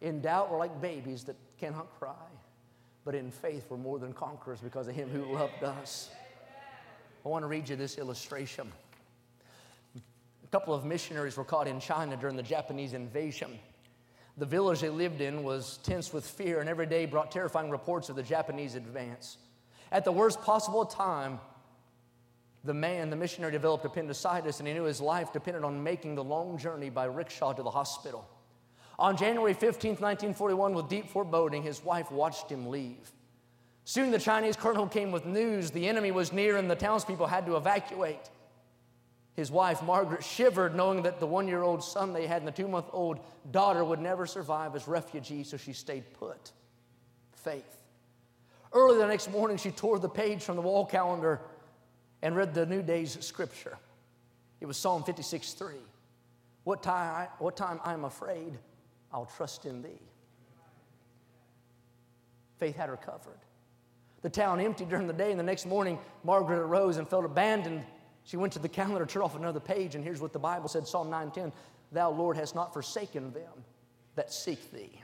In 0.00 0.20
doubt, 0.20 0.52
we're 0.52 0.58
like 0.58 0.80
babies 0.80 1.24
that 1.24 1.34
cannot 1.58 1.98
cry 1.98 2.14
but 3.08 3.14
in 3.14 3.30
faith 3.30 3.64
we're 3.70 3.78
more 3.78 3.98
than 3.98 4.12
conquerors 4.12 4.60
because 4.60 4.86
of 4.86 4.94
him 4.94 5.08
who 5.08 5.32
loved 5.32 5.64
us. 5.64 6.10
I 7.24 7.28
want 7.30 7.42
to 7.42 7.46
read 7.46 7.66
you 7.66 7.74
this 7.74 7.96
illustration. 7.96 8.70
A 9.96 10.46
couple 10.50 10.74
of 10.74 10.84
missionaries 10.84 11.34
were 11.38 11.44
caught 11.44 11.66
in 11.66 11.80
China 11.80 12.18
during 12.18 12.36
the 12.36 12.42
Japanese 12.42 12.92
invasion. 12.92 13.58
The 14.36 14.44
village 14.44 14.80
they 14.80 14.90
lived 14.90 15.22
in 15.22 15.42
was 15.42 15.78
tense 15.84 16.12
with 16.12 16.28
fear 16.28 16.60
and 16.60 16.68
every 16.68 16.84
day 16.84 17.06
brought 17.06 17.30
terrifying 17.30 17.70
reports 17.70 18.10
of 18.10 18.16
the 18.16 18.22
Japanese 18.22 18.74
advance. 18.74 19.38
At 19.90 20.04
the 20.04 20.12
worst 20.12 20.42
possible 20.42 20.84
time, 20.84 21.40
the 22.62 22.74
man, 22.74 23.08
the 23.08 23.16
missionary, 23.16 23.52
developed 23.52 23.86
appendicitis 23.86 24.58
and 24.58 24.68
he 24.68 24.74
knew 24.74 24.84
his 24.84 25.00
life 25.00 25.32
depended 25.32 25.64
on 25.64 25.82
making 25.82 26.14
the 26.14 26.24
long 26.24 26.58
journey 26.58 26.90
by 26.90 27.06
rickshaw 27.06 27.54
to 27.54 27.62
the 27.62 27.70
hospital. 27.70 28.28
On 28.98 29.16
January 29.16 29.54
15, 29.54 29.90
1941, 29.92 30.74
with 30.74 30.88
deep 30.88 31.08
foreboding, 31.08 31.62
his 31.62 31.84
wife 31.84 32.10
watched 32.10 32.50
him 32.50 32.66
leave. 32.68 33.12
Soon 33.84 34.10
the 34.10 34.18
Chinese 34.18 34.56
colonel 34.56 34.86
came 34.86 35.12
with 35.12 35.24
news 35.24 35.70
the 35.70 35.88
enemy 35.88 36.10
was 36.10 36.32
near 36.32 36.56
and 36.56 36.70
the 36.70 36.76
townspeople 36.76 37.26
had 37.26 37.46
to 37.46 37.56
evacuate. 37.56 38.28
His 39.34 39.52
wife, 39.52 39.82
Margaret, 39.82 40.24
shivered 40.24 40.74
knowing 40.74 41.02
that 41.04 41.20
the 41.20 41.26
one 41.26 41.46
year 41.46 41.62
old 41.62 41.82
son 41.82 42.12
they 42.12 42.26
had 42.26 42.42
and 42.42 42.48
the 42.48 42.52
two 42.52 42.66
month 42.66 42.86
old 42.92 43.20
daughter 43.52 43.84
would 43.84 44.00
never 44.00 44.26
survive 44.26 44.74
as 44.74 44.88
refugees, 44.88 45.48
so 45.48 45.56
she 45.56 45.72
stayed 45.72 46.12
put. 46.18 46.50
Faith. 47.36 47.76
Early 48.72 48.98
the 48.98 49.06
next 49.06 49.30
morning, 49.30 49.56
she 49.56 49.70
tore 49.70 49.98
the 49.98 50.08
page 50.08 50.42
from 50.42 50.56
the 50.56 50.62
wall 50.62 50.84
calendar 50.84 51.40
and 52.20 52.34
read 52.34 52.52
the 52.52 52.66
new 52.66 52.82
day's 52.82 53.16
scripture. 53.24 53.78
It 54.60 54.66
was 54.66 54.76
Psalm 54.76 55.04
56 55.04 55.52
3. 55.52 55.74
What 56.64 56.82
time, 56.82 57.28
what 57.38 57.56
time 57.56 57.80
I 57.84 57.94
am 57.94 58.04
afraid, 58.04 58.58
I'll 59.12 59.26
trust 59.36 59.66
in 59.66 59.82
thee. 59.82 60.00
Faith 62.58 62.76
had 62.76 62.88
her 62.88 62.96
covered. 62.96 63.38
The 64.22 64.30
town 64.30 64.60
emptied 64.60 64.88
during 64.88 65.06
the 65.06 65.12
day, 65.12 65.30
and 65.30 65.38
the 65.38 65.44
next 65.44 65.64
morning, 65.64 65.98
Margaret 66.24 66.58
arose 66.58 66.96
and 66.96 67.08
felt 67.08 67.24
abandoned. 67.24 67.84
She 68.24 68.36
went 68.36 68.52
to 68.54 68.58
the 68.58 68.68
calendar, 68.68 69.06
turned 69.06 69.24
off 69.24 69.36
another 69.36 69.60
page, 69.60 69.94
and 69.94 70.02
here's 70.02 70.20
what 70.20 70.32
the 70.32 70.38
Bible 70.38 70.68
said 70.68 70.86
Psalm 70.86 71.08
9:10 71.08 71.52
Thou, 71.92 72.10
Lord, 72.10 72.36
hast 72.36 72.54
not 72.54 72.74
forsaken 72.74 73.32
them 73.32 73.64
that 74.16 74.32
seek 74.32 74.70
thee. 74.72 75.00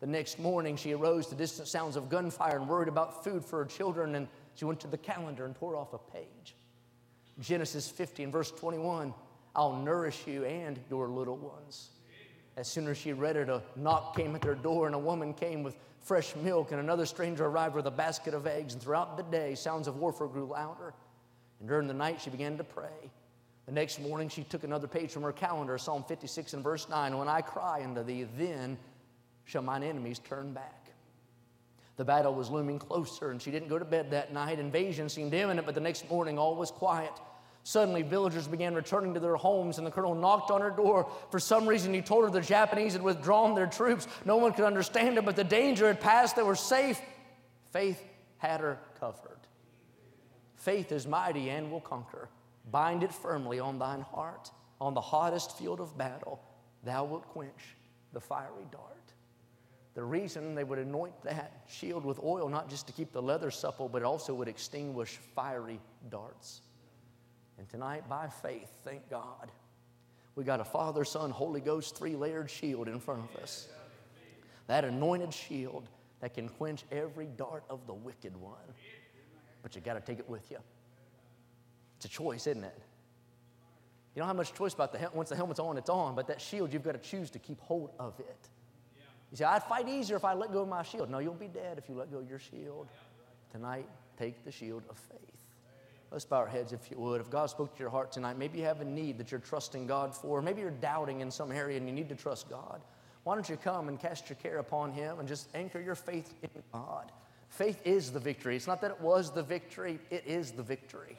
The 0.00 0.06
next 0.08 0.40
morning, 0.40 0.76
she 0.76 0.92
arose 0.92 1.28
to 1.28 1.36
distant 1.36 1.68
sounds 1.68 1.94
of 1.94 2.08
gunfire 2.08 2.56
and 2.56 2.68
worried 2.68 2.88
about 2.88 3.22
food 3.22 3.44
for 3.44 3.60
her 3.60 3.64
children, 3.64 4.16
and 4.16 4.26
she 4.56 4.64
went 4.64 4.80
to 4.80 4.88
the 4.88 4.98
calendar 4.98 5.44
and 5.44 5.54
tore 5.54 5.76
off 5.76 5.92
a 5.92 5.98
page. 5.98 6.56
Genesis 7.40 7.88
50 7.88 8.24
and 8.24 8.32
verse 8.32 8.50
21 8.50 9.14
I'll 9.54 9.76
nourish 9.76 10.26
you 10.26 10.44
and 10.44 10.78
your 10.90 11.08
little 11.08 11.36
ones. 11.36 11.90
As 12.56 12.68
soon 12.68 12.86
as 12.88 12.98
she 12.98 13.12
read 13.12 13.36
it, 13.36 13.48
a 13.48 13.62
knock 13.76 14.16
came 14.16 14.34
at 14.34 14.42
their 14.42 14.54
door, 14.54 14.86
and 14.86 14.94
a 14.94 14.98
woman 14.98 15.32
came 15.32 15.62
with 15.62 15.76
fresh 16.00 16.34
milk, 16.36 16.70
and 16.70 16.80
another 16.80 17.06
stranger 17.06 17.46
arrived 17.46 17.74
with 17.74 17.86
a 17.86 17.90
basket 17.90 18.34
of 18.34 18.46
eggs. 18.46 18.74
And 18.74 18.82
throughout 18.82 19.16
the 19.16 19.22
day, 19.22 19.54
sounds 19.54 19.88
of 19.88 19.96
warfare 19.96 20.26
grew 20.26 20.46
louder. 20.46 20.92
And 21.60 21.68
during 21.68 21.86
the 21.86 21.94
night, 21.94 22.20
she 22.20 22.30
began 22.30 22.58
to 22.58 22.64
pray. 22.64 23.10
The 23.66 23.72
next 23.72 24.00
morning, 24.00 24.28
she 24.28 24.42
took 24.42 24.64
another 24.64 24.88
page 24.88 25.12
from 25.12 25.22
her 25.22 25.32
calendar, 25.32 25.78
Psalm 25.78 26.04
56 26.06 26.52
and 26.54 26.64
verse 26.64 26.88
9 26.88 27.16
When 27.16 27.28
I 27.28 27.40
cry 27.40 27.84
unto 27.84 28.02
thee, 28.02 28.26
then 28.36 28.76
shall 29.44 29.62
mine 29.62 29.82
enemies 29.82 30.18
turn 30.18 30.52
back. 30.52 30.90
The 31.96 32.04
battle 32.04 32.34
was 32.34 32.50
looming 32.50 32.78
closer, 32.78 33.30
and 33.30 33.40
she 33.40 33.50
didn't 33.50 33.68
go 33.68 33.78
to 33.78 33.84
bed 33.84 34.10
that 34.10 34.32
night. 34.32 34.58
Invasion 34.58 35.08
seemed 35.08 35.32
imminent, 35.34 35.66
but 35.66 35.74
the 35.74 35.80
next 35.80 36.10
morning, 36.10 36.38
all 36.38 36.56
was 36.56 36.70
quiet. 36.70 37.12
Suddenly, 37.64 38.02
villagers 38.02 38.48
began 38.48 38.74
returning 38.74 39.14
to 39.14 39.20
their 39.20 39.36
homes, 39.36 39.78
and 39.78 39.86
the 39.86 39.90
colonel 39.90 40.14
knocked 40.14 40.50
on 40.50 40.60
her 40.60 40.70
door. 40.70 41.08
For 41.30 41.38
some 41.38 41.66
reason, 41.66 41.94
he 41.94 42.02
told 42.02 42.24
her 42.24 42.30
the 42.30 42.40
Japanese 42.40 42.94
had 42.94 43.02
withdrawn 43.02 43.54
their 43.54 43.68
troops. 43.68 44.08
No 44.24 44.36
one 44.36 44.52
could 44.52 44.64
understand 44.64 45.16
it, 45.16 45.24
but 45.24 45.36
the 45.36 45.44
danger 45.44 45.86
had 45.86 46.00
passed. 46.00 46.34
They 46.34 46.42
were 46.42 46.56
safe. 46.56 47.00
Faith 47.70 48.02
had 48.38 48.60
her 48.60 48.78
covered. 48.98 49.38
Faith 50.56 50.90
is 50.90 51.06
mighty 51.06 51.50
and 51.50 51.70
will 51.70 51.80
conquer. 51.80 52.28
Bind 52.70 53.04
it 53.04 53.12
firmly 53.12 53.60
on 53.60 53.78
thine 53.78 54.02
heart. 54.02 54.50
On 54.80 54.94
the 54.94 55.00
hottest 55.00 55.56
field 55.56 55.80
of 55.80 55.96
battle, 55.96 56.42
thou 56.82 57.04
wilt 57.04 57.26
quench 57.28 57.76
the 58.12 58.20
fiery 58.20 58.66
dart. 58.72 59.12
The 59.94 60.02
reason 60.02 60.56
they 60.56 60.64
would 60.64 60.78
anoint 60.78 61.14
that 61.22 61.62
shield 61.68 62.04
with 62.04 62.18
oil, 62.20 62.48
not 62.48 62.68
just 62.68 62.88
to 62.88 62.92
keep 62.92 63.12
the 63.12 63.22
leather 63.22 63.50
supple, 63.50 63.88
but 63.88 64.02
also 64.02 64.34
would 64.34 64.48
extinguish 64.48 65.18
fiery 65.36 65.78
darts. 66.10 66.62
And 67.62 67.68
tonight, 67.68 68.08
by 68.08 68.26
faith, 68.26 68.72
thank 68.84 69.08
God, 69.08 69.52
we 70.34 70.42
got 70.42 70.58
a 70.58 70.64
Father, 70.64 71.04
Son, 71.04 71.30
Holy 71.30 71.60
Ghost 71.60 71.96
three 71.96 72.16
layered 72.16 72.50
shield 72.50 72.88
in 72.88 72.98
front 72.98 73.22
of 73.22 73.40
us. 73.40 73.68
That 74.66 74.84
anointed 74.84 75.32
shield 75.32 75.88
that 76.18 76.34
can 76.34 76.48
quench 76.48 76.82
every 76.90 77.28
dart 77.36 77.62
of 77.70 77.86
the 77.86 77.92
wicked 77.94 78.36
one. 78.36 78.56
But 79.62 79.76
you 79.76 79.80
got 79.80 79.94
to 79.94 80.00
take 80.00 80.18
it 80.18 80.28
with 80.28 80.50
you. 80.50 80.58
It's 81.98 82.06
a 82.06 82.08
choice, 82.08 82.48
isn't 82.48 82.64
it? 82.64 82.82
You 84.16 84.20
don't 84.22 84.26
have 84.26 84.34
much 84.34 84.54
choice 84.54 84.74
about 84.74 84.90
the 84.90 84.98
helmet. 84.98 85.16
Once 85.16 85.28
the 85.28 85.36
helmet's 85.36 85.60
on, 85.60 85.78
it's 85.78 85.88
on. 85.88 86.16
But 86.16 86.26
that 86.26 86.40
shield, 86.40 86.72
you've 86.72 86.82
got 86.82 87.00
to 87.00 87.10
choose 87.10 87.30
to 87.30 87.38
keep 87.38 87.60
hold 87.60 87.90
of 87.96 88.18
it. 88.18 88.48
You 89.30 89.36
say, 89.36 89.44
I'd 89.44 89.62
fight 89.62 89.88
easier 89.88 90.16
if 90.16 90.24
I 90.24 90.34
let 90.34 90.52
go 90.52 90.62
of 90.62 90.68
my 90.68 90.82
shield. 90.82 91.10
No, 91.10 91.20
you'll 91.20 91.34
be 91.34 91.46
dead 91.46 91.78
if 91.78 91.88
you 91.88 91.94
let 91.94 92.10
go 92.10 92.18
of 92.18 92.28
your 92.28 92.40
shield. 92.40 92.88
Tonight, 93.52 93.86
take 94.18 94.44
the 94.44 94.50
shield 94.50 94.82
of 94.90 94.98
faith. 94.98 95.41
Let's 96.12 96.26
bow 96.26 96.36
our 96.36 96.46
heads 96.46 96.74
if 96.74 96.90
you 96.90 96.98
would. 96.98 97.22
If 97.22 97.30
God 97.30 97.48
spoke 97.48 97.74
to 97.74 97.80
your 97.80 97.88
heart 97.88 98.12
tonight, 98.12 98.36
maybe 98.36 98.58
you 98.58 98.64
have 98.64 98.82
a 98.82 98.84
need 98.84 99.16
that 99.16 99.30
you're 99.30 99.40
trusting 99.40 99.86
God 99.86 100.14
for. 100.14 100.42
Maybe 100.42 100.60
you're 100.60 100.70
doubting 100.70 101.22
in 101.22 101.30
some 101.30 101.50
area 101.50 101.78
and 101.78 101.86
you 101.86 101.92
need 101.92 102.10
to 102.10 102.14
trust 102.14 102.50
God. 102.50 102.82
Why 103.24 103.34
don't 103.34 103.48
you 103.48 103.56
come 103.56 103.88
and 103.88 103.98
cast 103.98 104.28
your 104.28 104.36
care 104.36 104.58
upon 104.58 104.92
Him 104.92 105.20
and 105.20 105.26
just 105.26 105.48
anchor 105.54 105.80
your 105.80 105.94
faith 105.94 106.34
in 106.42 106.62
God? 106.72 107.10
Faith 107.48 107.80
is 107.84 108.10
the 108.10 108.20
victory. 108.20 108.56
It's 108.56 108.66
not 108.66 108.82
that 108.82 108.90
it 108.90 109.00
was 109.00 109.30
the 109.30 109.42
victory, 109.42 109.98
it 110.10 110.24
is 110.26 110.52
the 110.52 110.62
victory. 110.62 111.16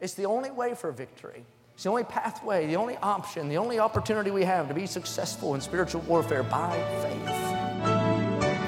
It's 0.00 0.14
the 0.14 0.26
only 0.26 0.50
way 0.50 0.74
for 0.74 0.90
victory. 0.90 1.44
It's 1.74 1.84
the 1.84 1.90
only 1.90 2.04
pathway, 2.04 2.66
the 2.66 2.76
only 2.76 2.96
option, 2.96 3.48
the 3.48 3.58
only 3.58 3.78
opportunity 3.78 4.30
we 4.30 4.44
have 4.44 4.66
to 4.68 4.74
be 4.74 4.86
successful 4.86 5.54
in 5.54 5.60
spiritual 5.60 6.00
warfare 6.02 6.42
by 6.42 6.72
faith. 7.02 7.45